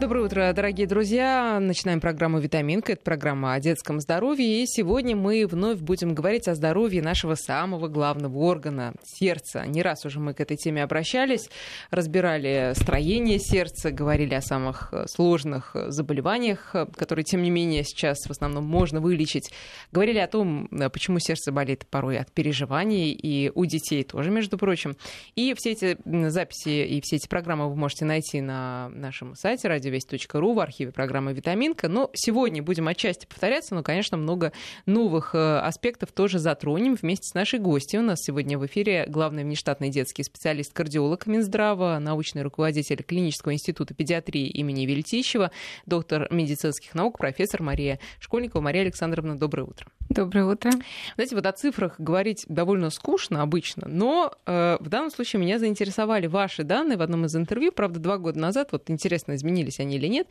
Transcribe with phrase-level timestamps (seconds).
[0.00, 1.58] Доброе утро, дорогие друзья.
[1.60, 2.92] Начинаем программу «Витаминка».
[2.92, 4.62] Это программа о детском здоровье.
[4.62, 9.66] И сегодня мы вновь будем говорить о здоровье нашего самого главного органа– сердца.
[9.66, 11.50] Не раз уже мы к этой теме обращались,
[11.90, 18.30] разбирали строение сердца, говорили о самых э, сложных заболеваниях, которые, тем не менее, сейчас в
[18.30, 19.52] основном можно вылечить.
[19.92, 24.56] Говорили о том, э, почему сердце болит порой от переживаний, и у детей тоже, между
[24.56, 24.96] прочим.
[25.36, 25.98] И все эти
[26.30, 30.92] записи и все эти программы вы можете найти на нашем сайте радио радиовесть.ру в архиве
[30.92, 31.88] программы «Витаминка».
[31.88, 34.52] Но сегодня будем отчасти повторяться, но, конечно, много
[34.86, 38.00] новых э, аспектов тоже затронем вместе с нашей гостью.
[38.00, 44.46] У нас сегодня в эфире главный внештатный детский специалист-кардиолог Минздрава, научный руководитель Клинического института педиатрии
[44.48, 45.50] имени Вельтищева,
[45.86, 48.60] доктор медицинских наук, профессор Мария Школьникова.
[48.60, 49.86] Мария Александровна, доброе утро.
[50.08, 50.72] Доброе утро.
[51.14, 56.26] Знаете, вот о цифрах говорить довольно скучно обычно, но э, в данном случае меня заинтересовали
[56.26, 60.06] ваши данные в одном из интервью, правда, два года назад, вот интересно, изменились они или
[60.06, 60.28] нет,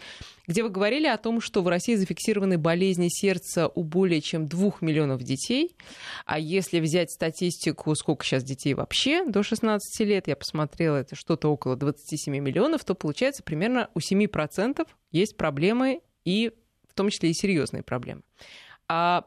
[0.47, 4.81] где вы говорили о том, что в России зафиксированы болезни сердца у более чем двух
[4.81, 5.75] миллионов детей,
[6.25, 11.49] а если взять статистику, сколько сейчас детей вообще до 16 лет, я посмотрела, это что-то
[11.49, 16.51] около 27 миллионов, то получается примерно у 7% есть проблемы и
[16.87, 18.21] в том числе и серьезные проблемы.
[18.87, 19.25] А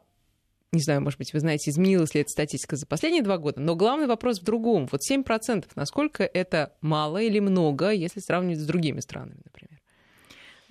[0.73, 3.77] не знаю, может быть, вы знаете, изменилась ли эта статистика за последние два года, но
[3.77, 4.89] главный вопрос в другом.
[4.91, 9.81] Вот 7%, насколько это мало или много, если сравнивать с другими странами, например?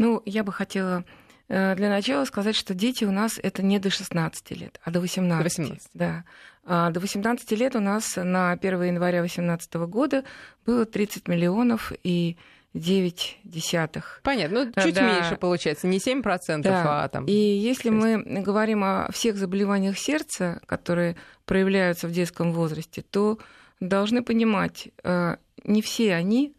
[0.01, 1.05] Ну, я бы хотела
[1.47, 4.99] э, для начала сказать, что дети у нас это не до 16 лет, а до
[4.99, 5.37] 18.
[5.37, 5.89] До 18.
[5.93, 6.23] Да.
[6.65, 10.23] А до 18 лет у нас на 1 января 2018 года
[10.65, 12.37] было 30 миллионов и
[12.73, 14.21] 9 десятых.
[14.23, 15.13] Понятно, ну чуть да.
[15.13, 17.03] меньше получается, не 7%, да.
[17.03, 17.25] а там...
[17.25, 18.01] И если 6.
[18.01, 21.15] мы говорим о всех заболеваниях сердца, которые
[21.45, 23.37] проявляются в детском возрасте, то
[23.79, 26.55] должны понимать, э, не все они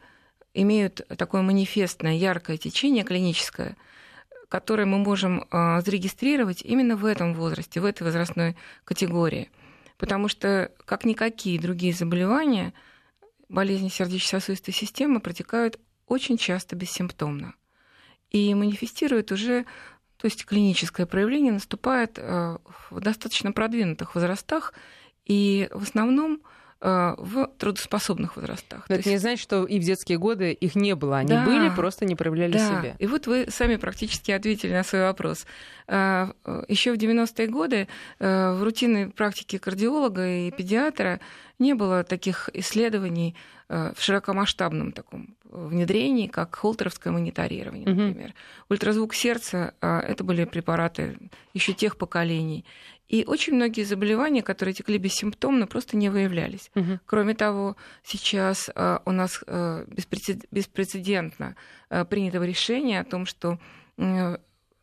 [0.55, 3.77] имеют такое манифестное, яркое течение клиническое,
[4.49, 9.51] которое мы можем э, зарегистрировать именно в этом возрасте, в этой возрастной категории.
[9.97, 12.75] Потому что, как никакие другие заболевания,
[13.49, 17.55] болезни сердечно-сосудистой системы протекают очень часто бессимптомно.
[18.31, 19.65] И манифестирует уже,
[20.17, 22.59] то есть клиническое проявление наступает э,
[22.91, 24.75] в достаточно продвинутых возрастах,
[25.25, 26.43] и в основном
[26.83, 28.85] в трудоспособных возрастах.
[28.89, 29.11] Но это есть...
[29.11, 31.19] не значит, что и в детские годы их не было.
[31.19, 32.59] Они да, были, просто не проявляли да.
[32.59, 32.97] себя.
[32.99, 35.47] И вот вы сами практически ответили на свой вопрос.
[35.87, 36.33] Э,
[36.67, 37.89] Еще в 90-е годы
[38.19, 41.21] в рутинной практике кардиолога и педиатра
[41.61, 43.37] не было таких исследований
[43.69, 48.29] в широкомасштабном таком внедрении, как холтеровское мониторирование, например.
[48.29, 48.35] Угу.
[48.71, 51.19] Ультразвук сердца а, это были препараты
[51.55, 52.65] еще тех поколений.
[53.09, 56.71] И очень многие заболевания, которые текли бессимптомно, просто не выявлялись.
[56.75, 57.01] Угу.
[57.05, 59.85] Кроме того, сейчас а, у нас а,
[60.51, 61.57] беспрецедентно
[62.09, 63.59] принято решение о том, что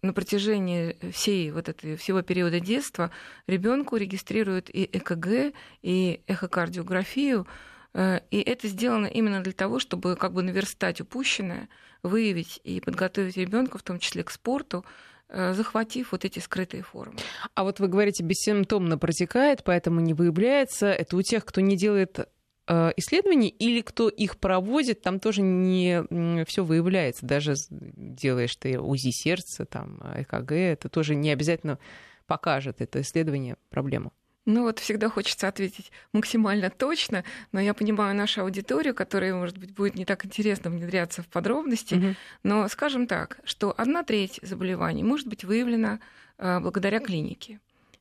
[0.01, 3.11] на протяжении всей вот этой, всего периода детства
[3.47, 7.47] ребенку регистрируют и ЭКГ, и эхокардиографию,
[7.93, 11.69] и это сделано именно для того, чтобы как бы наверстать упущенное,
[12.03, 14.85] выявить и подготовить ребенка, в том числе к спорту,
[15.29, 17.17] э, захватив вот эти скрытые формы.
[17.55, 20.87] А вот вы говорите, бессимптомно протекает, поэтому не выявляется.
[20.87, 22.29] Это у тех, кто не делает
[22.67, 26.05] э, исследований или кто их проводит, там тоже не
[26.45, 27.25] все выявляется.
[27.25, 31.79] Даже делаешь ты УЗИ сердца, там, ЭКГ, это тоже не обязательно
[32.27, 34.13] покажет это исследование проблему.
[34.45, 39.73] Ну вот всегда хочется ответить максимально точно, но я понимаю нашу аудиторию, которая, может быть,
[39.73, 41.95] будет не так интересно внедряться в подробности.
[41.95, 42.15] Угу.
[42.43, 45.99] Но скажем так, что одна треть заболеваний может быть выявлена
[46.37, 47.59] э, благодаря клинике.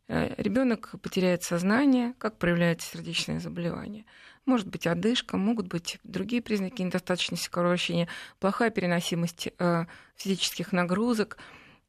[0.08, 4.04] Э, Ребенок потеряет сознание, как проявляется сердечное заболевание.
[4.46, 8.08] Может быть одышка, могут быть другие признаки недостаточности кровообращения,
[8.40, 9.84] плохая переносимость э,
[10.16, 11.36] физических нагрузок.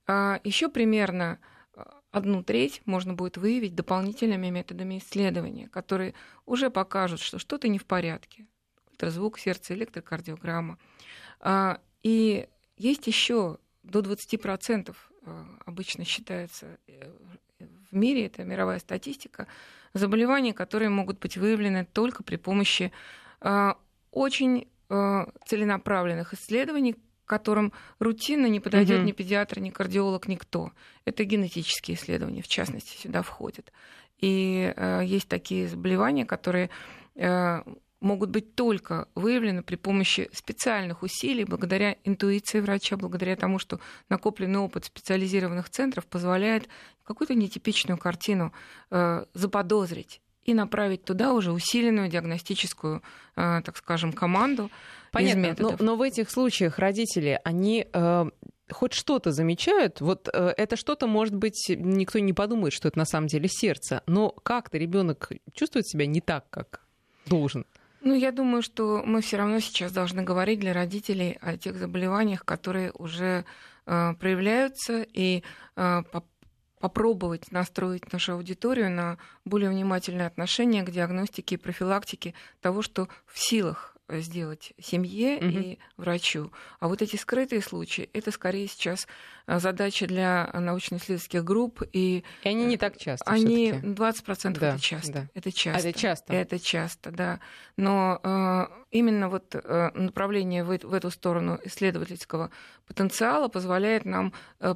[0.06, 1.40] А Еще примерно
[2.12, 6.14] одну треть можно будет выявить дополнительными методами исследования, которые
[6.46, 8.47] уже покажут, что что-то не в порядке.
[8.92, 10.78] Ультразвук сердца, электрокардиограмма.
[11.40, 14.95] А, и есть еще до 20%
[15.25, 17.12] а, обычно считается э,
[17.92, 19.48] в мире, это мировая статистика,
[19.94, 22.92] заболеваний, которые могут быть выявлены только при помощи
[23.42, 23.78] а,
[24.12, 24.68] очень
[25.45, 26.95] целенаправленных исследований,
[27.30, 29.08] которым рутинно не подойдет угу.
[29.08, 30.72] ни педиатр, ни кардиолог, никто.
[31.06, 33.72] Это генетические исследования, в частности, сюда входят.
[34.18, 36.72] И э, есть такие заболевания, которые
[37.16, 37.62] э,
[38.02, 43.80] могут быть только выявлены при помощи специальных усилий, благодаря интуиции врача, благодаря тому, что
[44.10, 46.68] накопленный опыт специализированных центров позволяет
[47.04, 48.52] какую-то нетипичную картину
[48.90, 53.04] э, заподозрить и направить туда уже усиленную диагностическую,
[53.36, 54.72] э, так скажем, команду.
[55.12, 55.80] Понятно, из методов.
[55.80, 58.26] Но, но в этих случаях родители, они э,
[58.72, 63.06] хоть что-то замечают, вот э, это что-то, может быть, никто не подумает, что это на
[63.06, 66.86] самом деле сердце, но как-то ребенок чувствует себя не так, как
[67.26, 67.66] должен.
[68.02, 72.46] Ну, я думаю, что мы все равно сейчас должны говорить для родителей о тех заболеваниях,
[72.46, 73.44] которые уже
[73.86, 75.44] э, проявляются, и
[75.76, 76.04] э,
[76.80, 83.38] попробовать настроить нашу аудиторию на более внимательное отношение к диагностике и профилактике того, что в
[83.38, 85.46] силах сделать семье угу.
[85.46, 86.52] и врачу.
[86.80, 89.08] А вот эти скрытые случаи, это скорее сейчас
[89.46, 91.82] а, задача для научно-исследовательских групп.
[91.94, 93.30] И, и они не так часто.
[93.30, 95.12] Они 20% да, это часто.
[95.12, 95.28] Да.
[95.34, 95.78] Это часто.
[95.78, 96.34] А это часто.
[96.34, 97.40] Это часто, да.
[97.78, 102.52] Но э, именно вот э, направление в, в эту сторону исследовательского
[102.88, 104.76] потенциала позволяет нам э,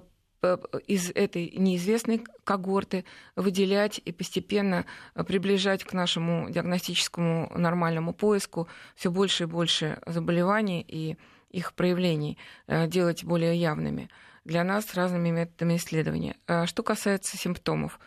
[0.87, 3.05] из этой неизвестной когорты
[3.35, 4.85] выделять и постепенно
[5.27, 11.17] приближать к нашему диагностическому нормальному поиску все больше и больше заболеваний и
[11.49, 12.37] их проявлений,
[12.67, 14.09] э, делать более явными
[14.43, 16.35] для нас разными методами исследования.
[16.65, 17.99] Что касается симптомов,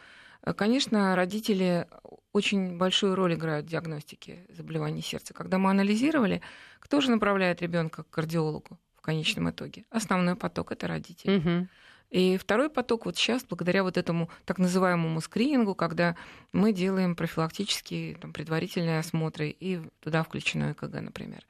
[0.43, 1.87] э, конечно, родители
[2.33, 5.33] очень большую роль играют в диагностике заболеваний сердца.
[5.33, 6.43] Когда мы анализировали,
[6.81, 9.85] кто же направляет ребенка к кардиологу в конечном итоге?
[9.91, 11.39] Основной поток это родители.
[11.39, 11.69] Угу.
[12.11, 16.17] И второй поток вот сейчас, благодаря вот этому так называемому скринингу, когда
[16.53, 21.45] мы делаем профилактические там, предварительные осмотры, и туда включено ЭКГ, например,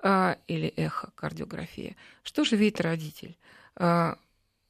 [0.00, 1.96] а, или эхокардиография.
[2.22, 3.36] Что же видит родитель?
[3.74, 4.18] А,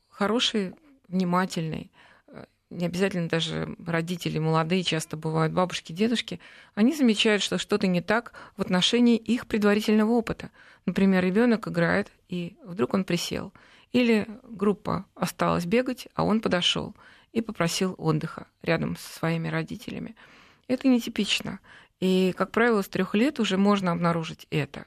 [0.09, 0.75] хороший,
[1.09, 1.91] внимательный,
[2.29, 6.41] а, не обязательно даже родители молодые, часто бывают бабушки, дедушки,
[6.75, 10.51] они замечают, что что-то не так в отношении их предварительного опыта.
[10.87, 13.53] Например, ребенок играет, и вдруг он присел–
[13.93, 16.95] или группа осталась бегать, а он подошел
[17.33, 20.17] и попросил отдыха рядом со своими родителями.
[20.67, 21.61] Это нетипично.
[22.01, 24.87] И, как правило, с трех лет уже можно обнаружить это.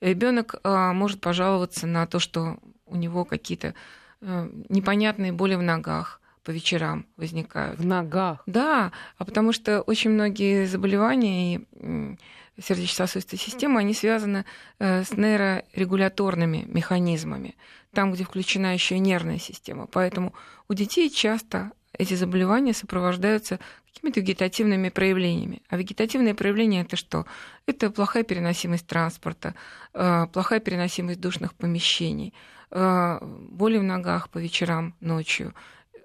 [0.00, 3.74] Ребенок а, может пожаловаться на то, что у него какие-то
[4.20, 7.78] а, непонятные боли в ногах по вечерам возникают.
[7.78, 8.42] В ногах?
[8.46, 12.16] Да, а потому что очень многие заболевания и
[12.60, 14.44] сердечно-сосудистой системы, они связаны
[14.78, 17.54] э, с нейрорегуляторными механизмами
[17.92, 19.86] там, где включена еще и нервная система.
[19.86, 20.34] Поэтому
[20.68, 23.58] у детей часто эти заболевания сопровождаются
[23.92, 25.62] какими-то вегетативными проявлениями.
[25.68, 27.26] А вегетативные проявления это что?
[27.66, 29.54] Это плохая переносимость транспорта,
[29.94, 32.34] э, плохая переносимость душных помещений,
[32.70, 35.54] э, боли в ногах по вечерам, ночью,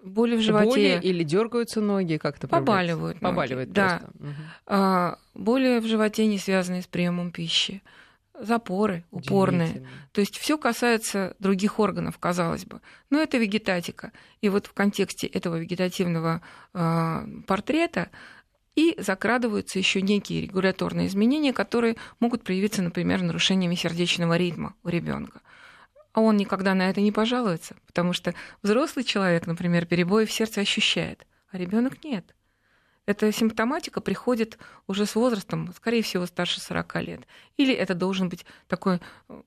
[0.03, 0.65] боли в животе.
[0.65, 2.47] Боли или дергаются ноги как-то?
[2.47, 3.21] Побаливают.
[3.21, 3.31] Ноги.
[3.31, 4.01] Побаливают да.
[4.19, 5.17] Угу.
[5.43, 7.81] Боли в животе, не связанные с приемом пищи
[8.39, 9.87] запоры упорные.
[10.11, 12.81] То есть все касается других органов, казалось бы.
[13.09, 14.11] Но это вегетатика.
[14.41, 16.41] И вот в контексте этого вегетативного
[16.73, 18.09] э, портрета
[18.75, 25.41] и закрадываются еще некие регуляторные изменения, которые могут проявиться, например, нарушениями сердечного ритма у ребенка.
[26.13, 30.61] А он никогда на это не пожалуется, потому что взрослый человек, например, перебои в сердце
[30.61, 32.35] ощущает, а ребенок нет.
[33.05, 34.57] Эта симптоматика приходит
[34.87, 37.21] уже с возрастом, скорее всего, старше 40 лет.
[37.57, 39.41] Или это должен быть такой э,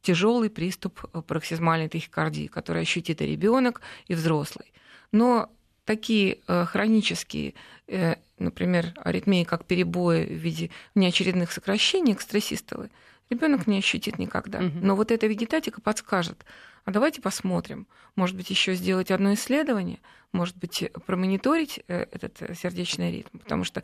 [0.00, 4.72] тяжелый приступ э, пароксизмальной тахикардии, который ощутит и ребенок, и взрослый.
[5.10, 5.50] Но
[5.84, 7.54] такие э, хронические,
[8.38, 12.90] например, аритмии, как перебои в виде неочередных сокращений, экстрессистолы,
[13.28, 14.60] ребенок не ощутит никогда.
[14.60, 16.46] Но вот эта вегетатика подскажет,
[16.84, 17.86] а давайте посмотрим.
[18.14, 20.00] Может быть, еще сделать одно исследование,
[20.32, 23.82] может быть, промониторить э, этот э, сердечный ритм, потому что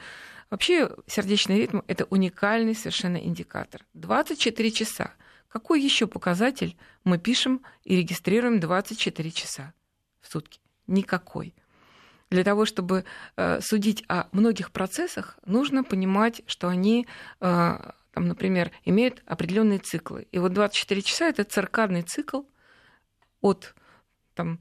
[0.51, 3.85] вообще сердечный ритм– это уникальный совершенно индикатор.
[3.95, 5.13] 24 часа.
[5.49, 9.73] Какой еще показатель мы пишем и регистрируем 24 часа
[10.21, 10.61] в сутки?
[10.87, 11.55] Никакой.
[12.31, 13.05] Для того, чтобы
[13.37, 17.07] э, судить о многих процессах, нужно понимать, что они
[17.41, 20.27] там, например, имеют определенные циклы.
[20.33, 22.43] И вот 24 часа это циркадный цикл,
[23.43, 23.75] от
[24.35, 24.59] там,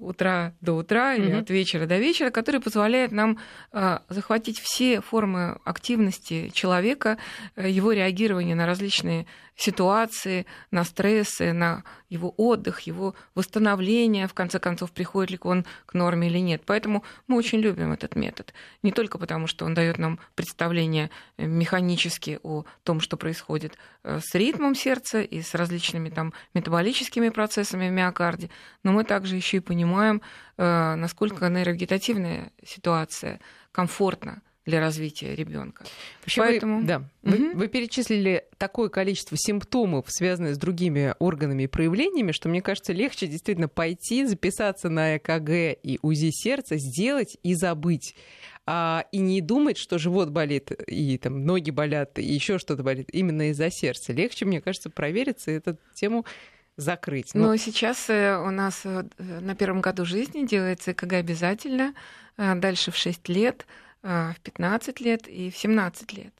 [0.00, 1.40] утра до утра или mm-hmm.
[1.40, 3.38] от вечера до вечера, который позволяет нам
[3.72, 7.18] а, захватить все формы активности человека,
[7.56, 14.58] э, его реагирование на различные ситуации, на стрессы, на его отдых, его восстановление, в конце
[14.58, 16.62] концов, приходит ли он к норме или нет.
[16.66, 18.52] Поэтому мы очень любим этот метод.
[18.82, 24.20] Не только потому, что он дает нам представление э, механически о том, что происходит э,
[24.22, 28.50] с ритмом сердца и с различными там метаболическими процессами в миокарде,
[28.82, 30.22] но мы также еще и понимаем,
[30.56, 33.40] э, насколько нейровегетативная ситуация
[33.72, 35.84] комфортна для развития ребенка.
[36.36, 36.80] Поэтому...
[36.80, 37.36] Вы, да, угу.
[37.36, 42.92] вы, вы перечислили такое количество симптомов, связанных с другими органами и проявлениями, что мне кажется,
[42.92, 48.14] легче действительно пойти, записаться на ЭКГ и УЗИ сердца, сделать и забыть.
[48.66, 53.08] а, и не думать, что живот болит, и там ноги болят, и еще что-то болит
[53.12, 54.12] именно из-за сердца.
[54.12, 56.24] Легче, мне кажется, провериться и эту тему
[56.76, 57.34] закрыть.
[57.34, 61.94] Но, Но сейчас э, у нас э, на первом году жизни делается ЭКГ обязательно,
[62.36, 63.66] э, дальше в 6 лет,
[64.02, 66.34] в 15 лет и в 17 лет.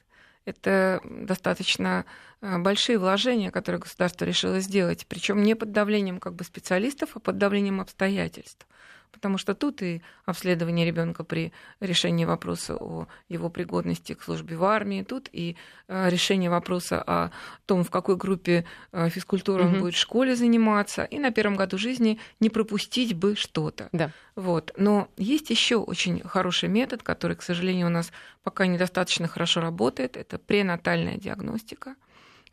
[0.45, 2.05] Это достаточно
[2.41, 7.39] большие вложения, которые государство решило сделать, причем не под давлением как бы специалистов, а под
[7.39, 8.67] давлением обстоятельств
[9.15, 14.63] потому что тут и обследование ребенка при решении вопроса о его пригодности к службе в
[14.65, 15.55] армии, тут и
[15.87, 17.31] э, решение вопроса о
[17.65, 19.73] том, в какой группе э, физкультуры угу.
[19.73, 23.87] он будет в школе заниматься, и на первом году жизни не пропустить бы что-то.
[23.93, 24.11] Да.
[24.35, 24.73] Вот.
[24.75, 28.11] Но есть еще очень хороший метод, который, к сожалению, у нас
[28.43, 30.17] пока недостаточно хорошо работает.
[30.17, 31.95] Это пренатальная диагностика,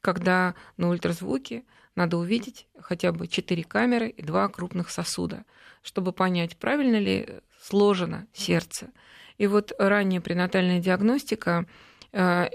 [0.01, 1.65] когда на ультразвуке
[1.95, 5.45] надо увидеть хотя бы четыре камеры и два крупных сосуда,
[5.83, 8.91] чтобы понять, правильно ли сложено сердце.
[9.39, 11.67] И вот ранняя пренатальная диагностика,
[12.13, 12.49] э,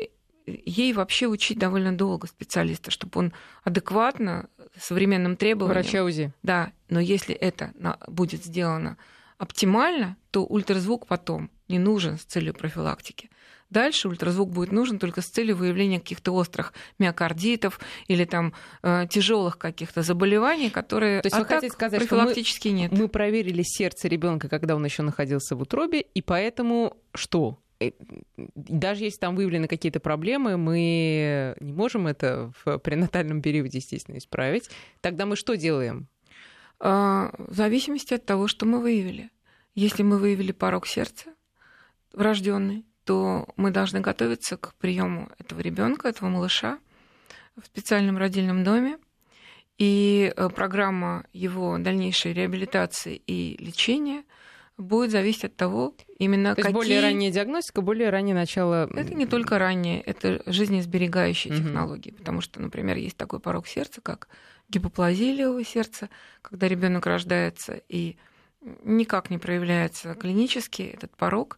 [0.45, 5.83] ей вообще учить довольно долго специалиста, чтобы он адекватно современным требованиям...
[5.83, 6.33] Врача УЗИ.
[6.43, 7.73] Да, но если это
[8.07, 8.97] будет сделано
[9.37, 13.29] оптимально, то ультразвук потом не нужен с целью профилактики.
[13.69, 19.57] Дальше ультразвук будет нужен только с целью выявления каких-то острых миокардитов или там э, тяжелых
[19.57, 22.91] каких-то заболеваний, которые То есть а вы хотите сказать, профилактически что мы, нет.
[22.91, 27.59] Мы проверили сердце ребенка, когда он еще находился в утробе, и поэтому что?
[27.79, 27.91] Э,
[28.55, 34.69] даже если там выявлены какие-то проблемы, мы не можем это в пренатальном периоде, естественно, исправить.
[35.01, 36.07] Тогда мы что делаем?
[36.79, 39.29] А, в зависимости от того, что мы выявили.
[39.75, 41.33] Если мы выявили порог сердца
[42.13, 46.77] врожденный, то мы должны готовиться к приему этого ребенка, этого малыша
[47.55, 48.97] в специальном родильном доме.
[49.77, 54.23] И э, программа его дальнейшей реабилитации и лечения
[54.77, 56.73] будет зависеть от того, именно То какие...
[56.73, 58.89] более ранняя диагностика, более раннее начало...
[58.93, 61.63] Это не только раннее, это жизнесберегающие угу.
[61.63, 64.27] технологии, потому что, например, есть такой порог сердца, как
[64.67, 66.09] гипоплазия левого сердца,
[66.41, 68.17] когда ребенок рождается и
[68.83, 71.57] никак не проявляется клинически этот порог,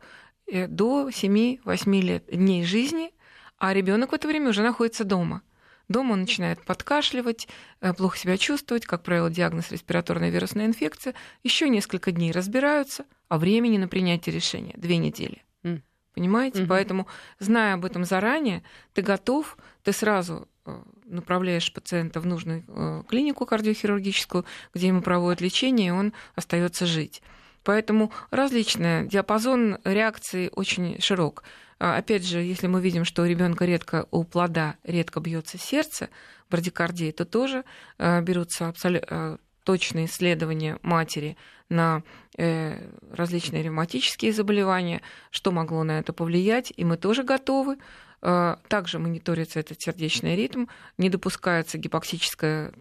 [0.67, 3.11] до 7-8 лет, дней жизни,
[3.57, 5.41] а ребенок в это время уже находится дома.
[5.89, 7.47] Дома он начинает подкашливать,
[7.81, 11.15] э, плохо себя чувствовать, как правило, диагноз респираторная вирусная инфекция.
[11.43, 15.43] Еще несколько дней разбираются, а времени на принятие решения две недели.
[15.63, 15.81] Mm.
[16.13, 16.61] Понимаете?
[16.61, 16.67] Mm-hmm.
[16.67, 17.07] Поэтому,
[17.39, 18.61] зная об этом заранее,
[18.93, 25.87] ты готов, ты сразу э, направляешь пациента в нужную клинику кардиохирургическую, где ему проводят лечение,
[25.87, 27.23] и он остается жить.
[27.63, 31.43] Поэтому различный диапазон реакции очень широк.
[31.79, 36.09] А, опять же, если мы видим, что у ребенка редко у плода редко бьется сердце,
[36.49, 37.63] брадикардия, то тоже
[37.97, 41.37] а, берутся абсолютно а, точные исследования матери
[41.69, 42.01] на
[42.35, 47.77] э, различные ревматические заболевания, что могло на это повлиять, и мы тоже готовы.
[48.19, 50.65] Также мониторится этот сердечный ритм,
[50.97, 52.73] не допускается гипоксическое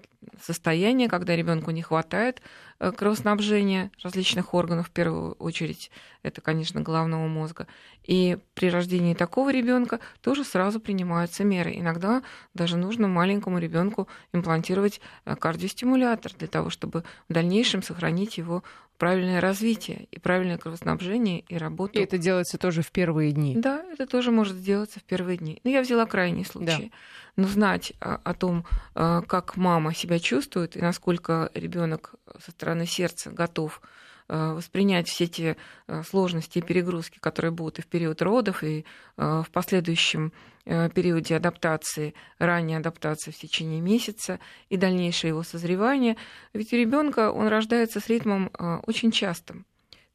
[0.42, 2.40] состояние, когда ребенку не хватает
[2.78, 5.90] кровоснабжения различных органов, в первую очередь,
[6.22, 7.66] это, конечно, головного мозга.
[8.04, 11.74] И при рождении такого ребенка тоже сразу принимаются меры.
[11.76, 12.22] Иногда
[12.54, 18.62] даже нужно маленькому ребенку имплантировать э, кардиостимулятор для того, чтобы в дальнейшем сохранить его
[18.98, 21.98] правильное развитие и правильное кровоснабжение и работу.
[21.98, 23.54] И это делается тоже в первые дни.
[23.56, 25.60] Да, это тоже может сделаться в первые дни.
[25.64, 26.90] Но ну, я взяла крайний случай.
[26.90, 26.96] Да.
[27.38, 28.64] Но знать о, о том,
[28.96, 33.80] э, как мама себя чувствует и насколько ребенок со стороны сердца готов
[34.28, 35.56] э, воспринять все те
[36.04, 38.84] сложности и перегрузки, которые будут и в период родов, и
[39.16, 40.32] в последующем
[40.64, 46.16] периоде адаптации, ранней адаптации в течение месяца и дальнейшее его созревание.
[46.52, 48.50] Ведь у ребенка он рождается с ритмом
[48.86, 49.64] очень частым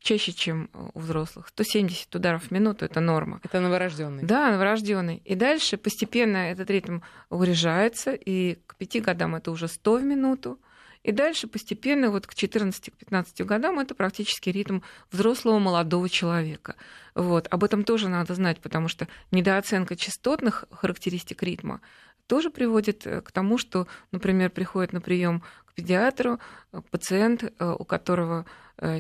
[0.03, 1.47] чаще, чем у взрослых.
[1.47, 3.39] 170 ударов в минуту это норма.
[3.43, 4.23] Это новорожденный.
[4.23, 5.21] Да, новорожденный.
[5.25, 10.59] И дальше постепенно этот ритм урежается, и к 5 годам это уже 100 в минуту.
[11.03, 14.79] И дальше постепенно вот к 14-15 годам это практически ритм
[15.11, 16.75] взрослого молодого человека.
[17.13, 17.47] Вот.
[17.51, 21.81] Об этом тоже надо знать, потому что недооценка частотных характеристик ритма
[22.27, 26.39] тоже приводит э, к тому, что, например, приходит на прием к педиатру
[26.71, 28.45] э, пациент, э, у которого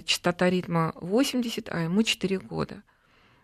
[0.05, 2.83] частота ритма 80, а ему 4 года.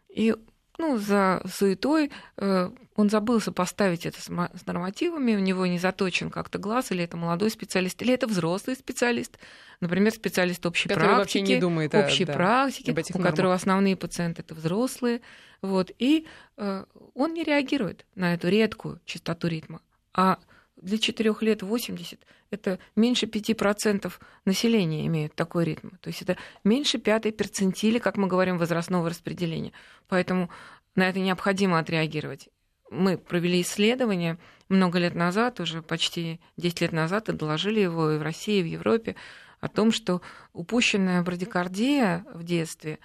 [0.10, 0.36] И
[0.80, 6.58] ну, за суетой э, он забыл сопоставить это с нормативами, у него не заточен как-то
[6.58, 9.38] глаз, или это молодой специалист, или это взрослый специалист,
[9.82, 13.32] например, специалист общей Который практики, вообще не думает общей да, практики, у нормах.
[13.32, 15.22] которого основные пациенты это взрослые,
[15.62, 19.82] вот, и э, он не реагирует на эту редкую частоту ритма,
[20.14, 20.40] а
[20.82, 22.20] для 4 лет 80
[22.52, 24.12] это меньше 5%
[24.46, 25.90] населения имеют такой ритм.
[26.02, 29.72] То есть это меньше пятой перцентили, как мы говорим, возрастного распределения.
[30.08, 30.50] Поэтому
[30.96, 32.50] на это необходимо отреагировать.
[32.90, 38.18] Мы провели исследование много лет назад, уже почти 10 лет назад, и доложили его и
[38.18, 39.16] в России, и в Европе,
[39.60, 40.22] о том, что
[40.54, 42.98] упущенная брадикардия в детстве,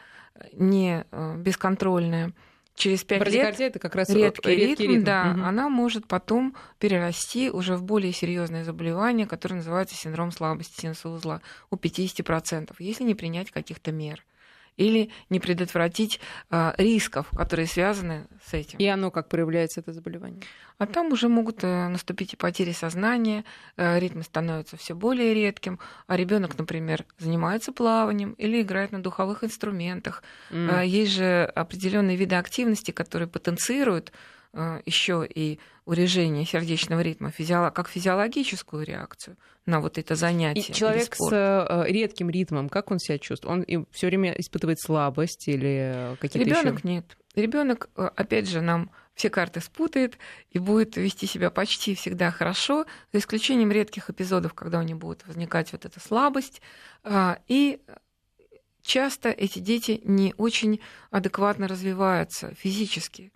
[0.52, 2.32] не э, бесконтрольная,
[2.74, 5.04] через 5 лет это как раз редкий, редкий ритм, ритм.
[5.04, 5.44] да, Мгм.
[5.44, 11.40] она может потом перерасти уже в более серьезное заболевание, которое называется синдром слабости синусоузла
[11.70, 14.24] у 50%, если не принять каких-то мер
[14.76, 18.78] или не предотвратить а, рисков, которые связаны с этим.
[18.78, 20.42] И оно как проявляется, это заболевание?
[20.78, 23.44] А там уже могут э, наступить и потери сознания,
[23.76, 25.78] э, ритм становится все более редким,
[26.08, 30.22] а ребенок, например, занимается плаванием или играет на духовых инструментах.
[30.50, 34.12] А, Есть же определенные виды активности, которые потенцируют
[34.86, 37.32] еще и урежение сердечного ритма
[37.70, 40.60] как физиологическую реакцию на вот это И занятие.
[40.60, 43.66] или человек с э, редким ритмом, как он себя чувствует?
[43.68, 46.88] Он все время испытывает слабость или э, какие-то Ребенок еще?
[46.88, 47.16] нет.
[47.34, 50.18] Ребенок, э, опять же, нам все карты спутает
[50.50, 55.26] и будет вести себя почти всегда хорошо, за исключением редких эпизодов, когда у него будет
[55.26, 56.60] возникать вот эта слабость.
[57.02, 57.80] А, И
[58.82, 60.80] часто эти дети не очень
[61.10, 63.32] адекватно развиваются физически.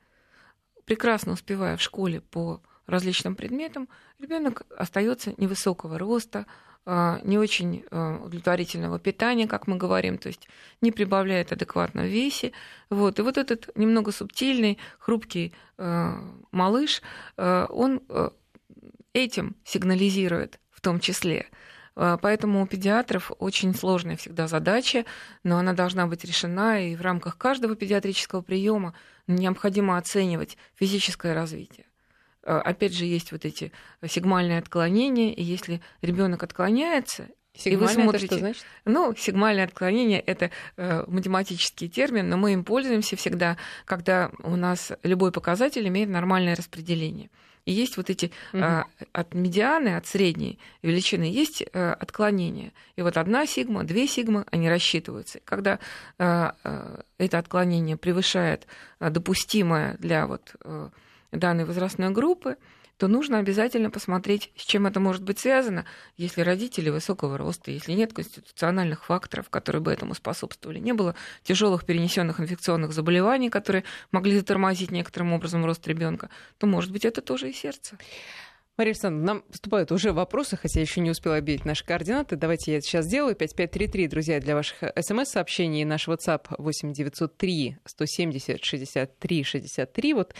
[0.88, 6.46] Прекрасно успевая в школе по различным предметам, ребенок остается невысокого роста,
[6.86, 10.48] а, не очень а, удовлетворительного питания, как мы говорим, то есть
[10.80, 12.52] не прибавляет адекватно в весе.
[12.88, 13.18] Вот.
[13.18, 16.12] И вот этот немного субтильный, хрупкий э,
[16.52, 17.02] малыш,
[17.36, 18.00] он
[19.12, 21.50] этим сигнализирует в том числе.
[21.94, 25.04] Поэтому у педиатров очень сложная всегда задача,
[25.42, 28.94] но она должна быть решена, и в рамках каждого педиатрического приема
[29.28, 31.86] необходимо оценивать физическое развитие.
[32.42, 33.72] Э, Опять же, есть вот эти
[34.06, 38.64] сигмальные отклонения, и если ребенок отклоняется, Сигмальное это смотрите- что значит?
[38.84, 44.92] ну, сигмальное отклонение это э, математический термин, но мы им пользуемся всегда, когда у нас
[45.02, 47.30] любой показатель имеет нормальное распределение.
[47.68, 48.64] И есть вот эти Мгм.
[48.64, 52.72] э, от медианы, от средней величины, есть э, отклонения.
[52.96, 55.40] И вот одна сигма, две сигмы, они рассчитываются.
[55.44, 55.78] Когда
[56.18, 58.66] э, э, это отклонение превышает
[59.00, 60.88] допустимое для вот, э,
[61.30, 62.56] данной возрастной группы,
[62.98, 67.92] то нужно обязательно посмотреть, с чем это может быть связано, если родители высокого роста, если
[67.92, 74.36] нет конституциональных факторов, которые бы этому способствовали, не было тяжелых перенесенных инфекционных заболеваний, которые могли
[74.36, 77.96] затормозить некоторым образом рост ребенка, то, может быть, это тоже и сердце.
[78.78, 82.36] Мария Александровна, нам поступают уже вопросы, хотя я еще не успела объявить наши координаты.
[82.36, 83.34] Давайте я это сейчас сделаю.
[83.34, 85.82] 5533, друзья, для ваших смс-сообщений.
[85.82, 90.14] Наш WhatsApp 8903 170 63 63.
[90.14, 90.34] Вот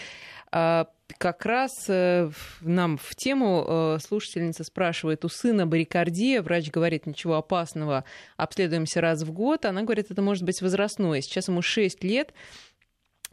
[0.53, 0.87] а,
[1.19, 7.35] как раз э, нам в тему э, слушательница спрашивает, у сына барикардия, врач говорит, ничего
[7.35, 8.05] опасного,
[8.37, 9.65] обследуемся раз в год.
[9.65, 11.23] Она говорит, это может быть возрастное.
[11.23, 12.33] Сейчас ему 6 лет,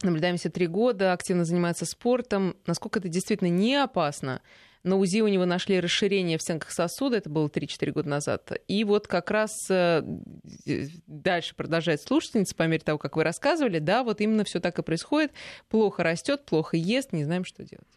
[0.02, 2.56] наблюдаемся 3 года, активно занимается спортом.
[2.66, 4.42] Насколько это действительно не опасно?
[4.86, 8.52] На УЗИ у него нашли расширение в стенках сосуда, это было 3-4 года назад.
[8.68, 10.04] И вот как раз э,
[11.08, 14.82] дальше продолжает слушательница, по мере того, как вы рассказывали, да, вот именно все так и
[14.82, 15.32] происходит.
[15.68, 17.88] Плохо растет, плохо ест, не знаем, что делать.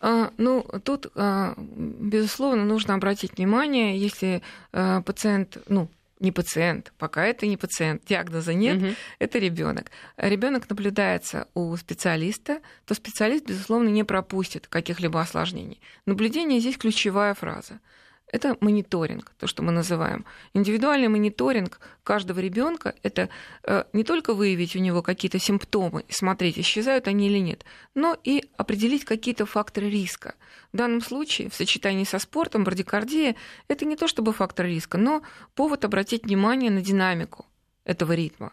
[0.00, 4.40] А, Ну, тут, а, безусловно, нужно обратить внимание, если
[4.72, 5.88] а, пациент, ну,
[6.20, 8.94] не пациент, пока это не пациент, диагноза нет, Мгм.
[9.18, 9.90] это ребенок.
[10.16, 15.80] Ребенок наблюдается у специалиста, то специалист, безусловно, не пропустит каких-либо осложнений.
[16.06, 17.80] Наблюдение здесь ключевая фраза.
[18.32, 20.24] Это мониторинг, то, что мы называем.
[20.52, 23.28] Индивидуальный мониторинг каждого ребенка это
[23.62, 28.16] э, не только выявить у него какие-то симптомы и смотреть, исчезают они или нет, но
[28.24, 30.34] и определить какие-то факторы риска.
[30.72, 33.36] В данном случае, в сочетании со спортом, брадикардия–
[33.68, 35.22] это не то чтобы фактор риска, но
[35.54, 37.46] повод обратить внимание на динамику
[37.84, 38.52] этого ритма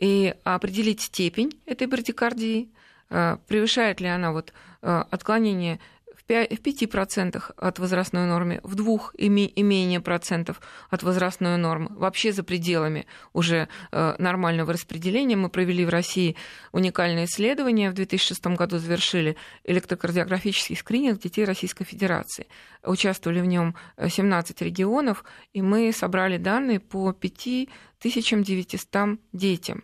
[0.00, 2.70] и определить степень этой брадикардии,
[3.10, 4.52] э, превышает ли она вот
[4.82, 5.80] э, отклонение
[6.28, 10.60] 5% от возрастной нормы, в двух и ми- и менее процентов
[10.90, 15.36] от возрастной нормы, вообще за пределами уже э, нормального распределения.
[15.36, 16.36] Мы провели в России
[16.72, 22.46] уникальное исследование, в 2006 году завершили электрокардиографический скрининг детей Российской Федерации.
[22.84, 29.82] Участвовали в нем 17 регионов, и мы собрали данные по 5900 детям э,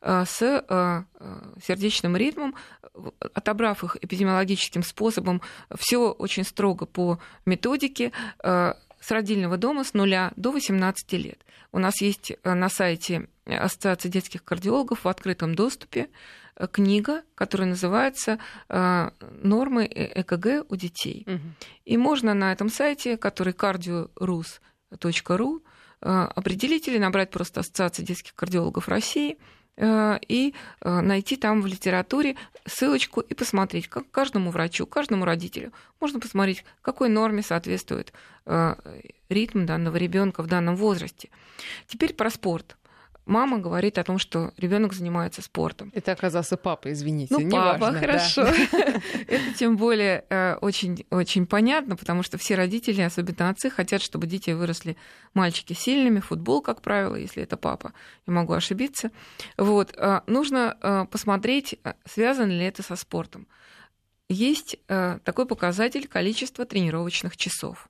[0.00, 1.02] с э, э,
[1.62, 2.54] сердечным ритмом,
[3.34, 5.42] отобрав их эпидемиологическим способом,
[5.78, 8.12] все очень строго по методике
[8.42, 11.44] э, с родильного дома с нуля до 18 лет.
[11.72, 16.08] У нас есть э, на сайте Ассоциации детских кардиологов в открытом доступе
[16.72, 21.24] книга, которая называется «Нормы ЭКГ у детей».
[21.28, 21.40] Угу.
[21.84, 25.60] И можно на этом сайте, который cardiorus.ru,
[26.00, 32.36] определить или набрать просто Ассоциация детских кардиологов России– Э, и э, найти там в литературе
[32.64, 38.12] ссылочку и посмотреть, как каждому врачу, каждому родителю можно посмотреть, какой норме соответствует
[38.46, 38.74] э,
[39.28, 41.28] ритм данного ребенка в данном возрасте.
[41.86, 42.76] Теперь про спорт
[43.26, 45.90] мама говорит о том, что ребенок занимается спортом.
[45.94, 47.34] Это оказался папа, извините.
[47.36, 48.44] Ну, папа, важно, хорошо.
[48.44, 48.52] Да.
[49.26, 54.26] Это тем более э, очень, очень понятно, потому что все родители, особенно отцы, хотят, чтобы
[54.26, 54.96] дети выросли
[55.34, 56.20] мальчики сильными.
[56.20, 57.92] Футбол, как правило, если это папа.
[58.26, 59.10] Я могу ошибиться.
[59.58, 59.94] Вот.
[59.96, 63.46] Э, нужно э, посмотреть, связано ли это со спортом.
[64.28, 67.88] Есть такой показатель количества тренировочных часов.